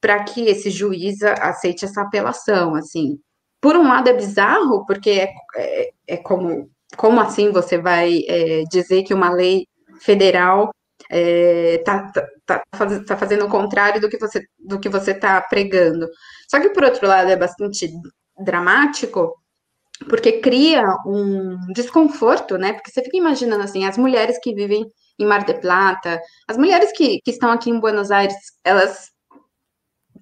[0.00, 3.18] para que esse juiz aceite essa apelação, assim.
[3.60, 8.62] Por um lado é bizarro, porque é, é, é como, como assim você vai é,
[8.70, 9.66] dizer que uma lei
[10.00, 10.70] federal
[11.10, 12.12] está é, tá,
[12.46, 12.64] tá,
[13.06, 16.08] tá fazendo o contrário do que você do que você está pregando.
[16.48, 17.90] Só que por outro lado é bastante
[18.38, 19.34] dramático,
[20.08, 22.72] porque cria um desconforto, né?
[22.72, 24.84] Porque você fica imaginando assim, as mulheres que vivem
[25.18, 28.34] em Mar de Plata, as mulheres que, que estão aqui em Buenos Aires,
[28.64, 29.10] elas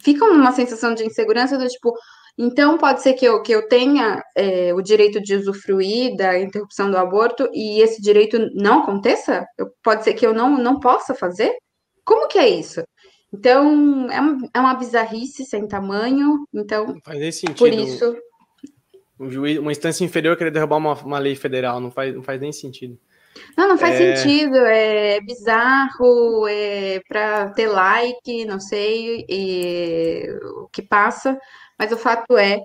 [0.02, 1.92] ficam numa sensação de insegurança do tipo,
[2.36, 6.90] então pode ser que eu, que eu tenha é, o direito de usufruir da interrupção
[6.90, 9.44] do aborto e esse direito não aconteça?
[9.56, 11.52] Eu, pode ser que eu não, não possa fazer?
[12.04, 12.82] Como que é isso?
[13.32, 17.58] Então, é uma, é uma bizarrice sem tamanho, então, não faz nem sentido.
[17.58, 18.16] por isso
[19.18, 22.40] um juiz, uma instância inferior querer derrubar uma, uma lei federal, não faz, não faz
[22.40, 22.98] nem sentido.
[23.56, 24.16] Não, não faz é...
[24.16, 30.24] sentido, é bizarro, é para ter like, não sei e,
[30.62, 31.38] o que passa,
[31.78, 32.60] mas o fato é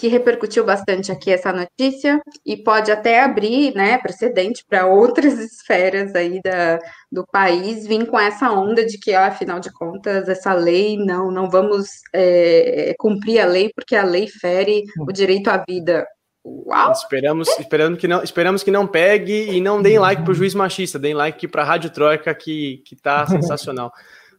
[0.00, 6.14] que repercutiu bastante aqui essa notícia e pode até abrir, né, precedente para outras esferas
[6.14, 6.78] aí da,
[7.12, 11.30] do país vir com essa onda de que, ó, afinal de contas, essa lei não,
[11.30, 16.06] não vamos é, cumprir a lei porque a lei fere o direito à vida.
[16.44, 16.92] Uau!
[16.92, 20.54] Esperamos, esperando que não, esperamos que não pegue e não deem like para o juiz
[20.54, 23.92] machista, deem like para a Rádio Troika que, que tá sensacional.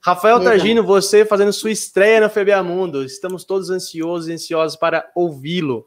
[0.03, 0.49] Rafael Exato.
[0.49, 3.03] Targino, você fazendo sua estreia no FBA Mundo.
[3.03, 5.85] Estamos todos ansiosos e ansiosos para ouvi-lo.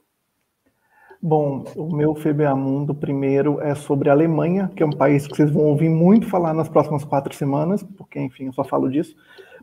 [1.20, 5.34] Bom, o meu FBA Mundo primeiro é sobre a Alemanha, que é um país que
[5.34, 9.16] vocês vão ouvir muito falar nas próximas quatro semanas, porque, enfim, eu só falo disso.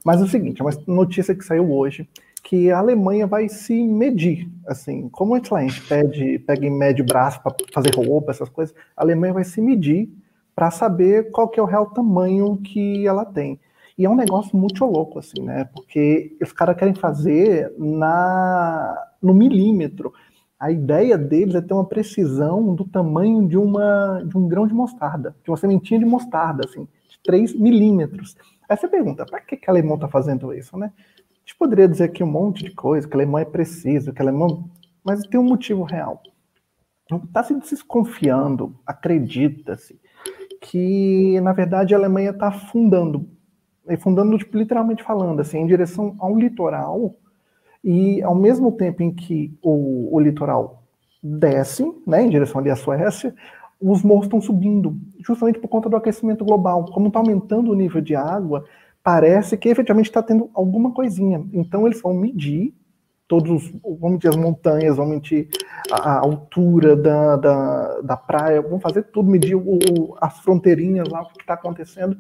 [0.03, 2.09] Mas é o seguinte, é uma notícia que saiu hoje,
[2.43, 7.41] que a Alemanha vai se medir, assim, como a gente pede, pega em mede braço
[7.41, 10.09] para fazer roupa, essas coisas, a Alemanha vai se medir
[10.55, 13.59] para saber qual que é o real tamanho que ela tem.
[13.97, 15.65] E é um negócio muito louco, assim, né?
[15.65, 20.13] Porque os caras querem fazer na, no milímetro.
[20.59, 24.73] A ideia deles é ter uma precisão do tamanho de, uma, de um grão de
[24.73, 28.35] mostarda, de uma sementinha de mostarda, assim, de 3 milímetros.
[28.67, 30.91] Aí você pergunta, para que, que a alemão está fazendo isso, né?
[31.51, 34.69] Gente poderia dizer aqui um monte de coisa, que alemão é preciso, que alemão...
[35.03, 36.21] Mas tem um motivo real.
[37.25, 39.99] Está se desconfiando, acredita-se,
[40.61, 43.27] que, na verdade, a Alemanha está afundando
[43.99, 47.15] fundando tipo, literalmente falando, assim, em direção ao litoral,
[47.83, 50.83] e ao mesmo tempo em que o, o litoral
[51.21, 53.35] desce, né, em direção ali à Suécia,
[53.81, 54.95] os morros estão subindo,
[55.25, 56.85] justamente por conta do aquecimento global.
[56.85, 58.63] Como está aumentando o nível de água,
[59.03, 61.45] parece que efetivamente está tendo alguma coisinha.
[61.53, 62.73] Então eles vão medir
[63.27, 65.47] todos, vão medir as montanhas, vão medir
[65.89, 71.21] a, a altura da, da, da, praia, vão fazer tudo, medir o, as fronteirinhas lá,
[71.21, 72.17] o que está acontecendo,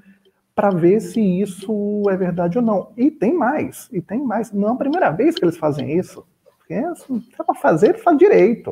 [0.55, 2.93] para ver se isso é verdade ou não.
[2.95, 4.53] E tem mais, e tem mais.
[4.53, 6.25] Não é a primeira vez que eles fazem isso.
[6.57, 8.71] Porque assim, é para fazer, faz direito.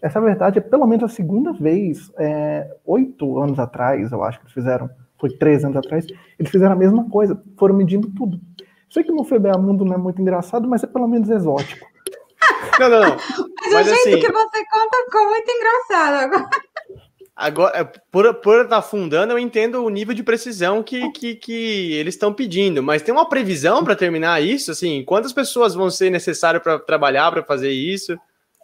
[0.00, 4.44] Essa verdade é pelo menos a segunda vez, é, oito anos atrás, eu acho que
[4.44, 4.88] eles fizeram,
[5.20, 6.06] foi três anos atrás,
[6.38, 8.40] eles fizeram a mesma coisa, foram medindo tudo.
[8.88, 11.86] Sei que no FBA Mundo não é muito engraçado, mas é pelo menos exótico.
[12.80, 13.16] Não, não, não.
[13.62, 14.20] Mas, mas o jeito assim...
[14.20, 16.50] que você conta ficou muito engraçado agora.
[17.36, 21.92] Agora, é, por, por estar afundando, eu entendo o nível de precisão que, que, que
[21.92, 24.70] eles estão pedindo, mas tem uma previsão para terminar isso?
[24.70, 28.18] Assim, quantas pessoas vão ser necessárias para trabalhar para fazer isso?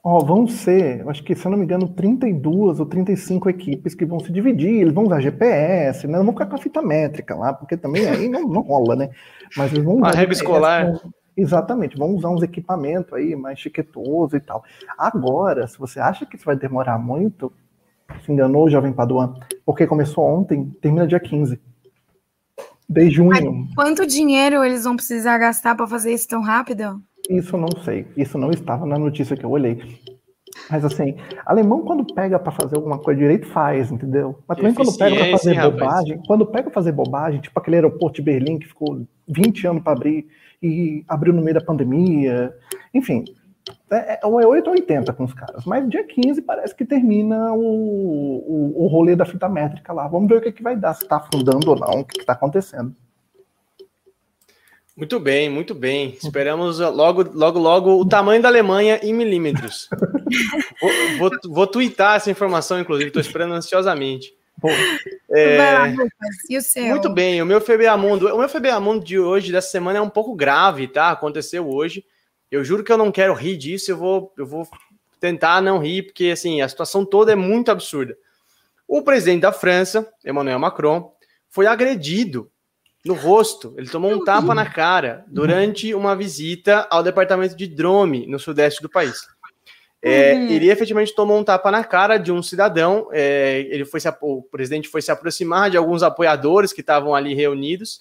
[0.08, 3.92] Ó, oh, vão ser, acho que se eu não me engano, 32 ou 35 equipes
[3.92, 6.16] que vão se dividir, eles vão usar GPS, né?
[6.16, 9.10] Não vão ficar com a fita métrica lá, porque também aí não, não rola, né?
[9.56, 10.10] Mas eles vão usar.
[10.10, 10.92] A régua escolar.
[10.92, 14.62] Vão, exatamente, vão usar uns equipamentos aí mais chiquetoso e tal.
[14.96, 17.52] Agora, se você acha que isso vai demorar muito,
[18.24, 19.34] se enganou, Jovem Paduan,
[19.64, 21.60] porque começou ontem, termina dia 15.
[22.88, 23.30] Desde junho.
[23.30, 27.02] Mas quanto dinheiro eles vão precisar gastar para fazer isso tão rápido?
[27.28, 28.06] Isso não sei.
[28.16, 29.78] Isso não estava na notícia que eu olhei.
[30.70, 34.38] Mas assim, alemão quando pega para fazer alguma coisa direito faz, entendeu?
[34.48, 36.26] Mas também quando pega para fazer bobagem, rapaz.
[36.26, 39.92] quando pega para fazer bobagem, tipo aquele aeroporto de Berlim que ficou 20 anos para
[39.92, 40.26] abrir
[40.62, 42.52] e abriu no meio da pandemia,
[42.94, 43.24] enfim,
[43.90, 45.64] é, é 8 ou 80 com os caras.
[45.64, 50.08] Mas dia 15 parece que termina o, o, o rolê da fita métrica lá.
[50.08, 52.32] Vamos ver o que, que vai dar, se está afundando ou não, o que está
[52.32, 52.94] acontecendo.
[54.96, 56.16] Muito bem, muito bem.
[56.22, 59.90] Esperamos logo, logo, logo o tamanho da Alemanha em milímetros.
[60.80, 64.34] vou, vou, vou twittar essa informação, inclusive, estou esperando ansiosamente.
[65.30, 65.94] É...
[66.48, 66.86] E o seu?
[66.86, 68.26] Muito bem, o meu FBA Mundo.
[68.34, 71.10] O meu FBA Mundo de hoje, dessa semana, é um pouco grave, tá?
[71.10, 72.02] Aconteceu hoje.
[72.50, 74.66] Eu juro que eu não quero rir disso, eu vou, eu vou
[75.20, 78.16] tentar não rir, porque assim, a situação toda é muito absurda.
[78.88, 81.12] O presidente da França, Emmanuel Macron,
[81.50, 82.50] foi agredido
[83.06, 83.74] no rosto.
[83.76, 88.82] Ele tomou um tapa na cara durante uma visita ao departamento de Drome, no sudeste
[88.82, 89.16] do país.
[90.02, 90.48] É, uhum.
[90.48, 93.08] Ele efetivamente tomou um tapa na cara de um cidadão.
[93.12, 97.34] É, ele foi se, o presidente foi se aproximar de alguns apoiadores que estavam ali
[97.34, 98.00] reunidos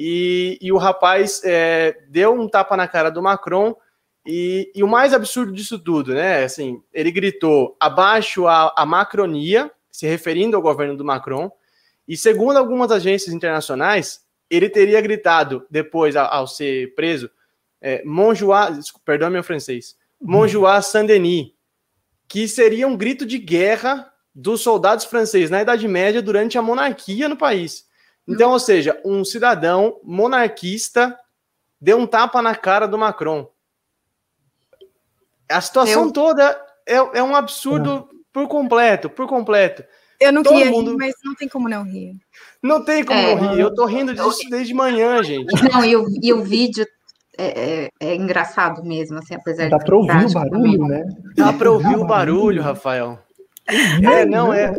[0.00, 3.74] e, e o rapaz é, deu um tapa na cara do Macron.
[4.24, 6.44] E, e, o mais absurdo disso tudo, né?
[6.44, 11.50] Assim, ele gritou abaixo a, a macronia, se referindo ao governo do Macron.
[12.06, 14.20] E segundo algumas agências internacionais,
[14.50, 17.30] ele teria gritado depois, ao, ao ser preso,
[17.80, 21.52] é, Monjoie, perdão meu francês, Monjoie Saint-Denis,
[22.26, 27.28] que seria um grito de guerra dos soldados franceses na Idade Média durante a monarquia
[27.28, 27.86] no país.
[28.26, 31.18] Então, ou seja, um cidadão monarquista
[31.80, 33.50] deu um tapa na cara do Macron.
[35.48, 36.12] A situação Eu...
[36.12, 39.82] toda é, é, um absurdo por completo, por completo.
[40.20, 40.90] Eu não Todo queria mundo...
[40.92, 42.16] rir, mas não tem como não rir.
[42.62, 43.60] Não tem como é, não rir.
[43.60, 45.52] Eu tô rindo disso desde manhã, gente.
[45.70, 46.84] Não, e o, e o vídeo
[47.36, 49.84] é, é, é, engraçado mesmo, assim, apesar Dá de.
[49.84, 50.88] Dá para ouvir o barulho, também.
[50.88, 51.04] né?
[51.36, 53.18] Dá para ouvir o barulho, Rafael.
[53.68, 54.74] É, não, é.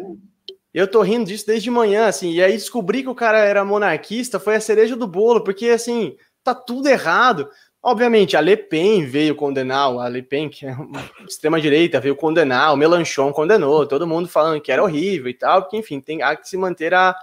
[0.74, 4.40] Eu tô rindo disso desde manhã, assim, e aí descobri que o cara era monarquista,
[4.40, 7.50] foi a cereja do bolo, porque, assim, tá tudo errado.
[7.82, 10.76] Obviamente, a Le Pen veio condenar, a Le Pen, que é
[11.26, 15.78] extrema-direita, veio condenar, o Melanchon condenou, todo mundo falando que era horrível e tal, porque,
[15.78, 17.16] enfim, tem há que se manter a,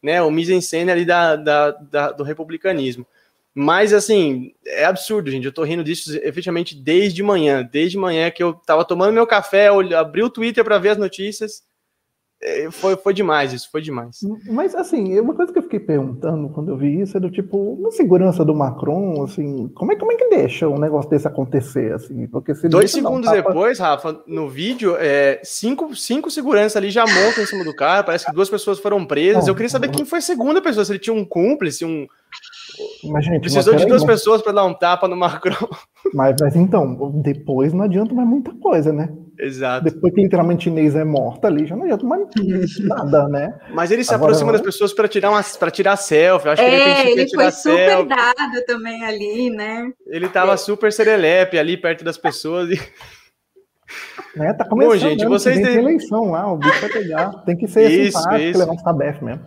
[0.00, 3.04] né, o mise-en-scène ali da, da, da, do republicanismo.
[3.52, 5.46] Mas, assim, é absurdo, gente.
[5.46, 7.66] Eu tô rindo disso efetivamente desde manhã.
[7.72, 11.64] Desde manhã que eu tava tomando meu café, abri o Twitter para ver as notícias
[12.70, 14.18] foi, foi demais isso, foi demais.
[14.46, 17.56] Mas, assim, uma coisa que eu fiquei perguntando quando eu vi isso é do tipo,
[17.56, 21.94] uma segurança do Macron, assim, como é, como é que deixa um negócio desse acontecer,
[21.94, 22.26] assim?
[22.26, 23.48] Porque se Dois segundos tapa...
[23.48, 28.04] depois, Rafa, no vídeo, é, cinco, cinco seguranças ali já montam em cima do carro,
[28.04, 29.48] parece que duas pessoas foram presas.
[29.48, 32.06] eu queria saber quem foi a segunda pessoa, se ele tinha um cúmplice, um...
[33.04, 35.54] Mas, gente, Precisou de duas pessoas para dar um tapa no Macron.
[36.14, 39.12] Mas, mas então, depois não adianta mais muita coisa, né?
[39.38, 39.84] Exato.
[39.84, 42.28] Depois que literalmente Inês é morta ali, já não adianta mais
[42.80, 43.58] nada, né?
[43.74, 46.48] Mas ele se Agora, aproxima das pessoas para tirar uma, para tirar selfie.
[46.48, 48.08] acho é, que ele, ele foi super selfie.
[48.08, 49.90] dado também ali, né?
[50.06, 50.56] Ele tava é.
[50.56, 52.80] super serelepe ali perto das pessoas e
[54.40, 55.28] é, tá começando, Bom, gente, né?
[55.28, 57.30] vocês tem eleição lá, o bicho vai pegar.
[57.44, 58.58] Tem que ser isso, simpático, isso.
[58.60, 59.44] levar um tabef mesmo.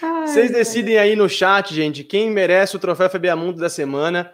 [0.00, 4.32] Vocês decidem aí no chat, gente, quem merece o troféu FBA Mundo da semana.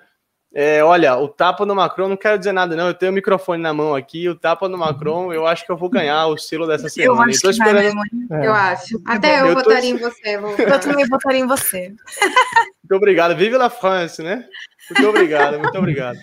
[0.57, 2.87] É, olha, o tapa no Macron, não quero dizer nada, não.
[2.87, 4.29] Eu tenho o microfone na mão aqui.
[4.29, 7.19] O tapa no Macron, eu acho que eu vou ganhar o selo dessa semana.
[7.19, 8.01] Eu acho, eu esperando...
[8.31, 8.47] é.
[8.47, 9.03] eu acho.
[9.05, 9.97] Até eu, eu votaria tô...
[9.97, 10.39] em você.
[10.39, 10.55] Vou...
[10.57, 11.89] Eu também votaria em você.
[12.85, 13.35] Muito obrigado.
[13.35, 14.47] Vive la France, né?
[14.91, 16.19] Muito obrigado, muito obrigado.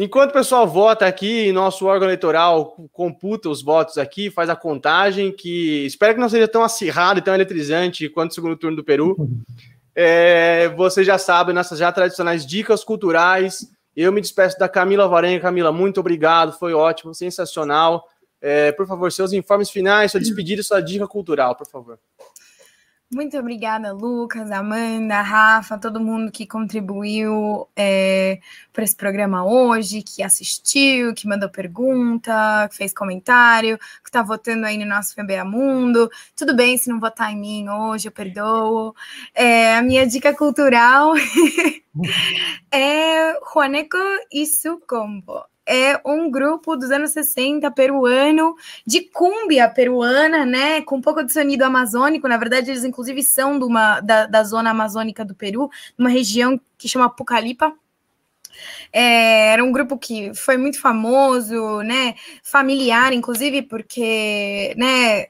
[0.00, 5.32] Enquanto o pessoal vota aqui, nosso órgão eleitoral computa os votos aqui, faz a contagem,
[5.32, 8.84] que espero que não seja tão acirrado e tão eletrizante quanto o segundo turno do
[8.84, 9.16] Peru.
[9.96, 13.66] É, você já sabe, nossas já tradicionais dicas culturais.
[13.96, 15.42] Eu me despeço da Camila Varenga.
[15.42, 18.04] Camila, muito obrigado, foi ótimo, sensacional.
[18.40, 21.98] É, por favor, seus informes finais, sua despedida e sua dica cultural, por favor.
[23.10, 28.38] Muito obrigada, Lucas, Amanda, Rafa, todo mundo que contribuiu é,
[28.70, 34.66] para esse programa hoje, que assistiu, que mandou pergunta, que fez comentário, que está votando
[34.66, 36.10] aí no nosso FBA Mundo.
[36.36, 38.94] Tudo bem se não votar em mim hoje, eu perdoo.
[39.34, 41.14] É, a minha dica cultural
[42.70, 43.96] é Juaneco
[44.30, 50.80] e Sucombo é um grupo dos anos 60 peruano, de cúmbia peruana, né?
[50.80, 52.26] Com um pouco de sonido amazônico.
[52.26, 56.88] Na verdade, eles inclusive são uma, da, da zona amazônica do Peru, uma região que
[56.88, 57.74] chama Pucalipa.
[58.92, 62.14] É, era um grupo que foi muito famoso, né?
[62.42, 65.26] Familiar, inclusive, porque, né?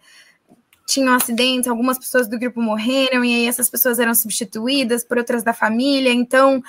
[0.86, 5.42] tinham acidentes, algumas pessoas do grupo morreram, e aí essas pessoas eram substituídas por outras
[5.42, 6.10] da família.
[6.10, 6.62] Então,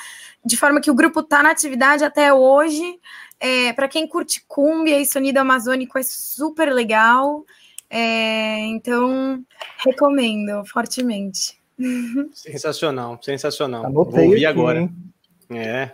[0.45, 2.99] de forma que o grupo está na atividade até hoje.
[3.39, 7.45] É, para quem curte cumbia e sonido amazônico, é super legal.
[7.89, 9.43] É, então,
[9.77, 11.57] recomendo fortemente.
[12.33, 13.85] Sensacional, sensacional.
[13.85, 14.81] Anotei Vou ouvir aqui, agora.
[14.81, 14.91] Hein?
[15.51, 15.91] É.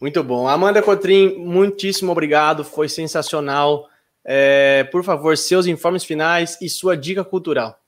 [0.00, 0.48] Muito bom.
[0.48, 2.64] Amanda Cotrim, muitíssimo obrigado.
[2.64, 3.88] Foi sensacional.
[4.24, 7.78] É, por favor, seus informes finais e sua dica cultural.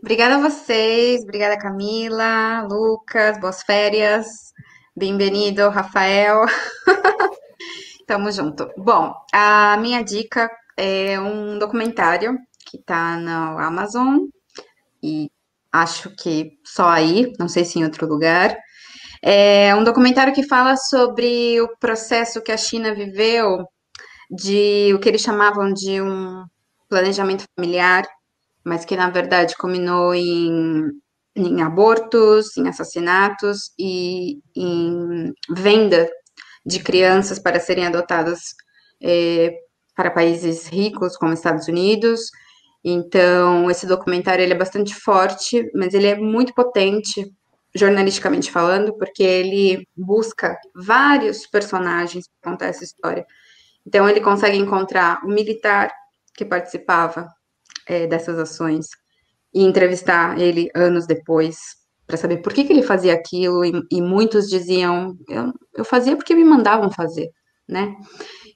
[0.00, 4.47] Obrigada a vocês, obrigada Camila, Lucas, boas férias,
[4.98, 6.44] bem-vindo, Rafael.
[8.06, 8.68] Tamo junto.
[8.76, 14.26] Bom, a minha dica é um documentário que tá na Amazon
[15.00, 15.30] e
[15.70, 18.56] acho que só aí, não sei se em outro lugar.
[19.22, 23.64] É um documentário que fala sobre o processo que a China viveu
[24.28, 26.44] de o que eles chamavam de um
[26.88, 28.04] planejamento familiar,
[28.64, 30.90] mas que na verdade culminou em,
[31.46, 36.10] em abortos, em assassinatos e em venda
[36.64, 38.54] de crianças para serem adotadas
[39.02, 39.54] é,
[39.94, 42.30] para países ricos como Estados Unidos.
[42.84, 47.32] Então, esse documentário ele é bastante forte, mas ele é muito potente,
[47.74, 53.26] jornalisticamente falando, porque ele busca vários personagens para contar essa história.
[53.86, 55.90] Então, ele consegue encontrar o militar
[56.34, 57.28] que participava
[57.86, 58.86] é, dessas ações
[59.54, 61.56] e entrevistar ele anos depois
[62.06, 63.64] para saber por que, que ele fazia aquilo.
[63.64, 67.28] E, e muitos diziam: eu, eu fazia porque me mandavam fazer,
[67.68, 67.94] né?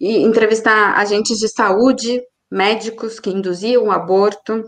[0.00, 2.20] E entrevistar agentes de saúde,
[2.50, 4.64] médicos que induziam o aborto,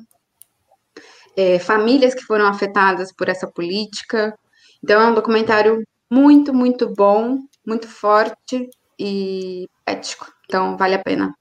[1.37, 4.35] é, famílias que foram afetadas por essa política.
[4.83, 8.69] Então, é um documentário muito, muito bom, muito forte
[8.99, 10.31] e ético.
[10.45, 11.35] Então, vale a pena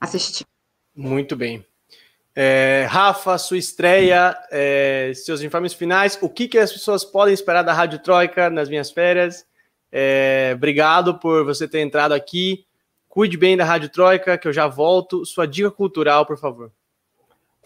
[0.00, 0.46] assistir.
[0.96, 1.69] Muito bem.
[2.34, 7.62] É, Rafa, sua estreia, é, seus informes finais, o que, que as pessoas podem esperar
[7.62, 9.44] da Rádio Troika nas minhas férias?
[9.90, 12.64] É, obrigado por você ter entrado aqui.
[13.08, 15.26] Cuide bem da Rádio Troika, que eu já volto.
[15.26, 16.70] Sua dica cultural, por favor.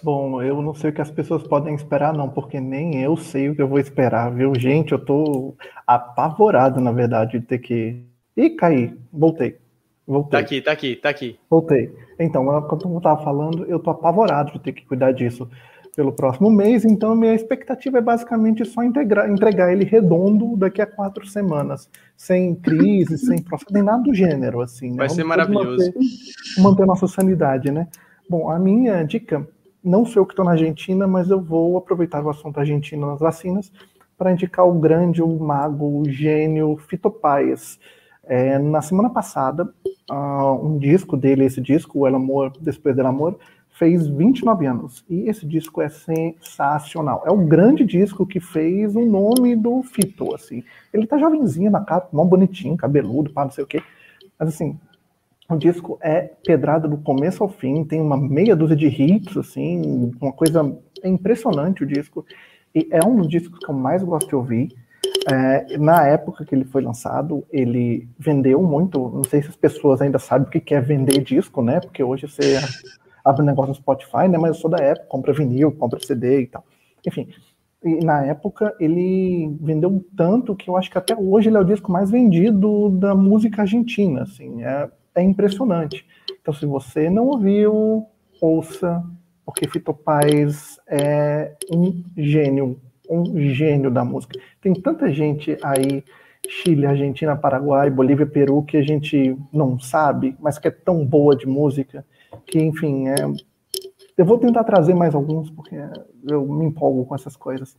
[0.02, 3.48] Bom, eu não sei o que as pessoas podem esperar, não, porque nem eu sei
[3.48, 4.54] o que eu vou esperar, viu?
[4.54, 5.54] Gente, eu tô
[5.86, 8.02] apavorado, na verdade, de ter que.
[8.36, 9.58] Ih, caí, voltei.
[10.06, 10.30] Voltei.
[10.30, 11.38] Tá aqui, tá aqui, tá aqui.
[11.48, 11.94] Voltei.
[12.18, 15.48] Então, quando eu estava falando, eu tô apavorado de ter que cuidar disso
[15.94, 20.86] pelo próximo mês, então minha expectativa é basicamente só integrar, entregar ele redondo daqui a
[20.86, 24.90] quatro semanas, sem crise, sem processo, nem nada do gênero, assim.
[24.90, 24.96] Né?
[24.96, 25.86] Vai ser maravilhoso.
[25.86, 25.94] Manter,
[26.58, 27.86] manter nossa sanidade, né?
[28.28, 29.46] Bom, a minha dica,
[29.82, 33.20] não sou eu que estou na Argentina, mas eu vou aproveitar o assunto argentino nas
[33.20, 33.70] vacinas
[34.18, 37.78] para indicar o grande, o mago, o gênio Fito Paes,
[38.28, 39.72] é, na semana passada,
[40.10, 43.38] uh, um disco dele, esse disco, O El Amor Depois del Amor,
[43.70, 45.04] fez 29 anos.
[45.08, 47.22] E esse disco é sensacional.
[47.26, 50.62] É o grande disco que fez o nome do Fito, assim.
[50.92, 53.82] Ele tá jovenzinho na capa, mó bonitinho, cabeludo, pá, não sei o quê.
[54.38, 54.78] Mas assim,
[55.48, 60.12] o disco é pedrada do começo ao fim, tem uma meia dúzia de hits, assim,
[60.20, 62.24] uma coisa é impressionante o disco.
[62.74, 64.68] E é um dos discos que eu mais gosto de ouvir.
[65.30, 68.98] É, na época que ele foi lançado, ele vendeu muito.
[69.08, 71.80] Não sei se as pessoas ainda sabem o que é vender disco, né?
[71.80, 72.58] Porque hoje você
[73.24, 74.36] abre um negócio no Spotify, né?
[74.36, 76.64] Mas eu sou da época, compra vinil, compra CD e tal.
[77.06, 77.28] Enfim,
[77.82, 81.64] e na época ele vendeu tanto que eu acho que até hoje ele é o
[81.64, 84.22] disco mais vendido da música argentina.
[84.22, 86.06] Assim, é, é impressionante.
[86.40, 88.06] Então, se você não ouviu,
[88.40, 89.02] ouça,
[89.44, 92.80] porque Fito Paz é um gênio
[93.20, 94.38] um gênio da música.
[94.60, 96.04] Tem tanta gente aí,
[96.48, 101.36] Chile, Argentina, Paraguai, Bolívia, Peru, que a gente não sabe, mas que é tão boa
[101.36, 102.04] de música,
[102.46, 103.14] que, enfim, é...
[104.16, 105.76] eu vou tentar trazer mais alguns, porque
[106.28, 107.76] eu me empolgo com essas coisas.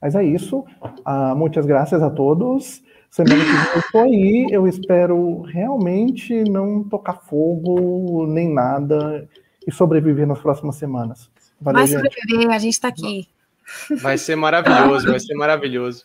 [0.00, 0.64] Mas é isso.
[0.82, 2.82] Uh, muitas graças a todos.
[3.10, 4.46] Semana que vem eu estou aí.
[4.50, 9.28] Eu espero realmente não tocar fogo nem nada
[9.66, 11.30] e sobreviver nas próximas semanas.
[11.60, 13.28] Valeu, Vai sobreviver, a gente está aqui.
[14.00, 16.04] Vai ser maravilhoso, vai ser maravilhoso.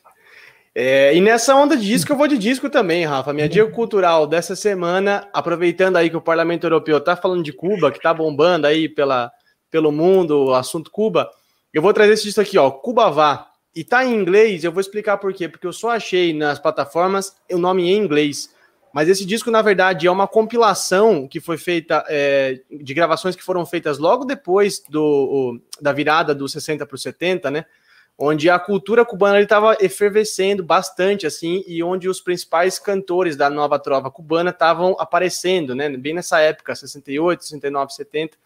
[0.76, 3.32] É, e nessa onda de disco, eu vou de disco também, Rafa.
[3.32, 7.92] Minha dica cultural dessa semana, aproveitando aí que o Parlamento Europeu tá falando de Cuba,
[7.92, 9.32] que tá bombando aí pela,
[9.70, 11.30] pelo mundo o assunto Cuba,
[11.74, 13.48] eu vou trazer esse disco aqui, ó, Cuba Vá.
[13.76, 15.50] E tá em inglês, eu vou explicar por quê.
[15.50, 18.53] Porque eu só achei nas plataformas o nome em inglês.
[18.94, 23.44] Mas esse disco, na verdade, é uma compilação que foi feita é, de gravações que
[23.44, 27.66] foram feitas logo depois do, o, da virada do 60 para o 70, né?
[28.16, 33.80] Onde a cultura cubana estava efervescendo bastante, assim, e onde os principais cantores da nova
[33.80, 35.90] trova cubana estavam aparecendo, né?
[35.98, 38.38] Bem nessa época, 68, 69, 70.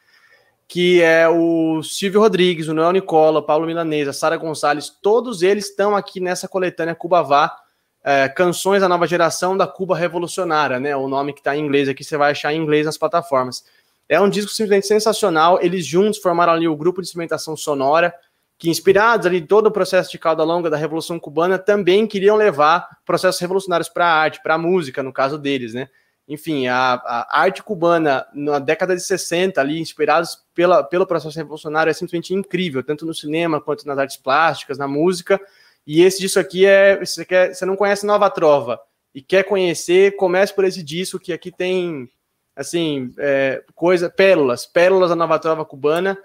[0.66, 5.94] que é o Silvio Rodrigues, o Noel Nicola, Paulo Milanesa, Sara Gonçalves, todos eles estão
[5.94, 7.67] aqui nessa coletânea Cuba Vá,
[8.10, 10.96] é, Canções da Nova Geração da Cuba Revolucionária, né?
[10.96, 13.66] O nome que está em inglês aqui, você vai achar em inglês nas plataformas.
[14.08, 15.60] É um disco simplesmente sensacional.
[15.62, 18.16] Eles juntos formaram ali o grupo de experimentação sonora,
[18.58, 22.88] que inspirados ali todo o processo de cauda longa da Revolução Cubana, também queriam levar
[23.06, 25.90] processos revolucionários para a arte, para a música, no caso deles, né?
[26.30, 31.92] Enfim, a, a, arte cubana na década de 60, ali, inspirados pela, pelo processo revolucionário,
[31.92, 35.42] é simplesmente incrível, tanto no cinema quanto nas artes plásticas, na música.
[35.88, 37.00] E esse disco aqui é.
[37.00, 38.78] Você, quer, você não conhece Nova Trova
[39.16, 42.10] e quer conhecer, comece por esse disco, que aqui tem,
[42.54, 46.18] assim, é, coisa, pérolas, pérolas da Nova Trova cubana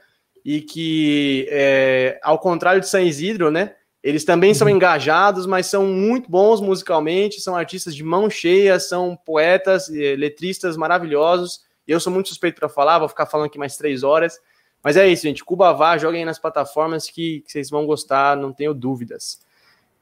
[0.44, 3.76] e que, é, ao contrário de San Isidro, né?
[4.02, 4.55] Eles também uhum.
[4.55, 10.76] são engajados, mas são muito bons musicalmente, são artistas de mão cheia, são poetas, letristas
[10.76, 11.60] maravilhosos.
[11.86, 14.40] Eu sou muito suspeito para falar, vou ficar falando aqui mais três horas.
[14.82, 15.44] Mas é isso, gente.
[15.44, 19.40] Cuba Vá, joguem nas plataformas que, que vocês vão gostar, não tenho dúvidas.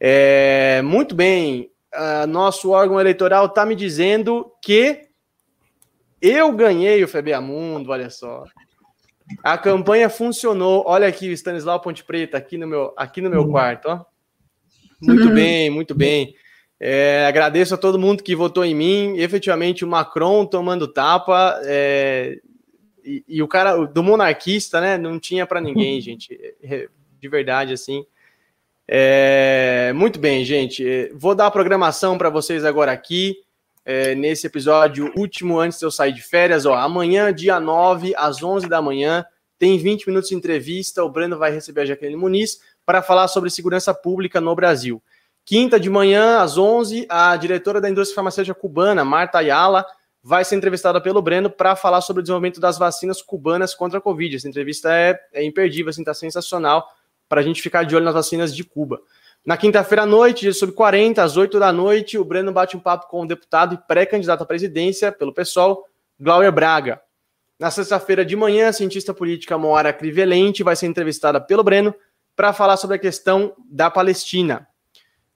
[0.01, 5.09] É, muito bem, uh, nosso órgão eleitoral está me dizendo que
[6.23, 8.45] eu ganhei o FEBEAMUNDO, olha só.
[9.43, 10.83] A campanha funcionou.
[10.87, 13.51] Olha aqui o Stanislau Ponte Preta aqui no meu, aqui no meu uhum.
[13.51, 13.87] quarto.
[13.87, 14.05] Ó.
[15.01, 15.35] Muito uhum.
[15.35, 16.35] bem, muito bem.
[16.79, 19.19] É, agradeço a todo mundo que votou em mim.
[19.19, 21.61] Efetivamente, o Macron tomando tapa.
[21.65, 22.39] É,
[23.05, 24.99] e, e, o cara do monarquista, né?
[24.99, 26.39] Não tinha para ninguém, gente.
[26.63, 28.05] É, de verdade, assim.
[28.93, 31.13] É, muito bem, gente.
[31.15, 33.37] Vou dar a programação para vocês agora aqui
[33.85, 36.67] é, nesse episódio último antes de eu sair de férias.
[36.67, 39.25] Ó, amanhã, dia 9, às 11 da manhã,
[39.61, 41.05] tem 20 minutos de entrevista.
[41.05, 45.01] O Breno vai receber a Jaqueline Muniz para falar sobre segurança pública no Brasil.
[45.45, 49.87] Quinta de manhã, às 11, a diretora da indústria farmacêutica cubana, Marta Ayala,
[50.21, 54.03] vai ser entrevistada pelo Breno para falar sobre o desenvolvimento das vacinas cubanas contra a
[54.03, 54.35] Covid.
[54.35, 56.85] Essa entrevista é, é imperdível, assim, tá sensacional
[57.31, 59.01] para a gente ficar de olho nas vacinas de Cuba.
[59.47, 62.81] Na quinta-feira à noite, dia sub 40, às 8 da noite, o Breno bate um
[62.81, 65.87] papo com o deputado e pré-candidato à presidência pelo PSOL,
[66.19, 67.01] Glauber Braga.
[67.57, 71.95] Na sexta-feira de manhã, a cientista política Moara Crivelente vai ser entrevistada pelo Breno
[72.35, 74.67] para falar sobre a questão da Palestina.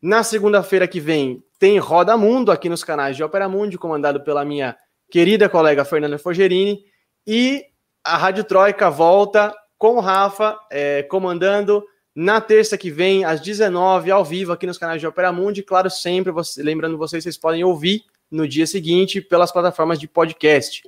[0.02, 4.44] Na segunda-feira que vem, tem Roda Mundo aqui nos canais de Opera Mundi, comandado pela
[4.44, 4.76] minha
[5.08, 6.84] querida colega Fernanda Forgerini.
[7.24, 7.64] E
[8.02, 11.84] a Rádio Troika volta com o Rafa é, comandando
[12.14, 15.62] na terça que vem, às 19 ao vivo, aqui nos canais de Opera Mundi.
[15.62, 20.82] Claro, sempre, você, lembrando vocês, vocês podem ouvir no dia seguinte pelas plataformas de podcast.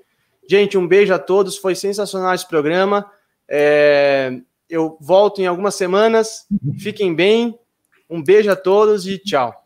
[0.49, 1.57] Gente, um beijo a todos.
[1.57, 3.11] Foi sensacional esse programa.
[3.49, 4.41] É,
[4.71, 6.47] eu volto em algumas semanas.
[6.79, 7.59] Fiquem bem.
[8.09, 9.66] Um beijo a todos e tchau.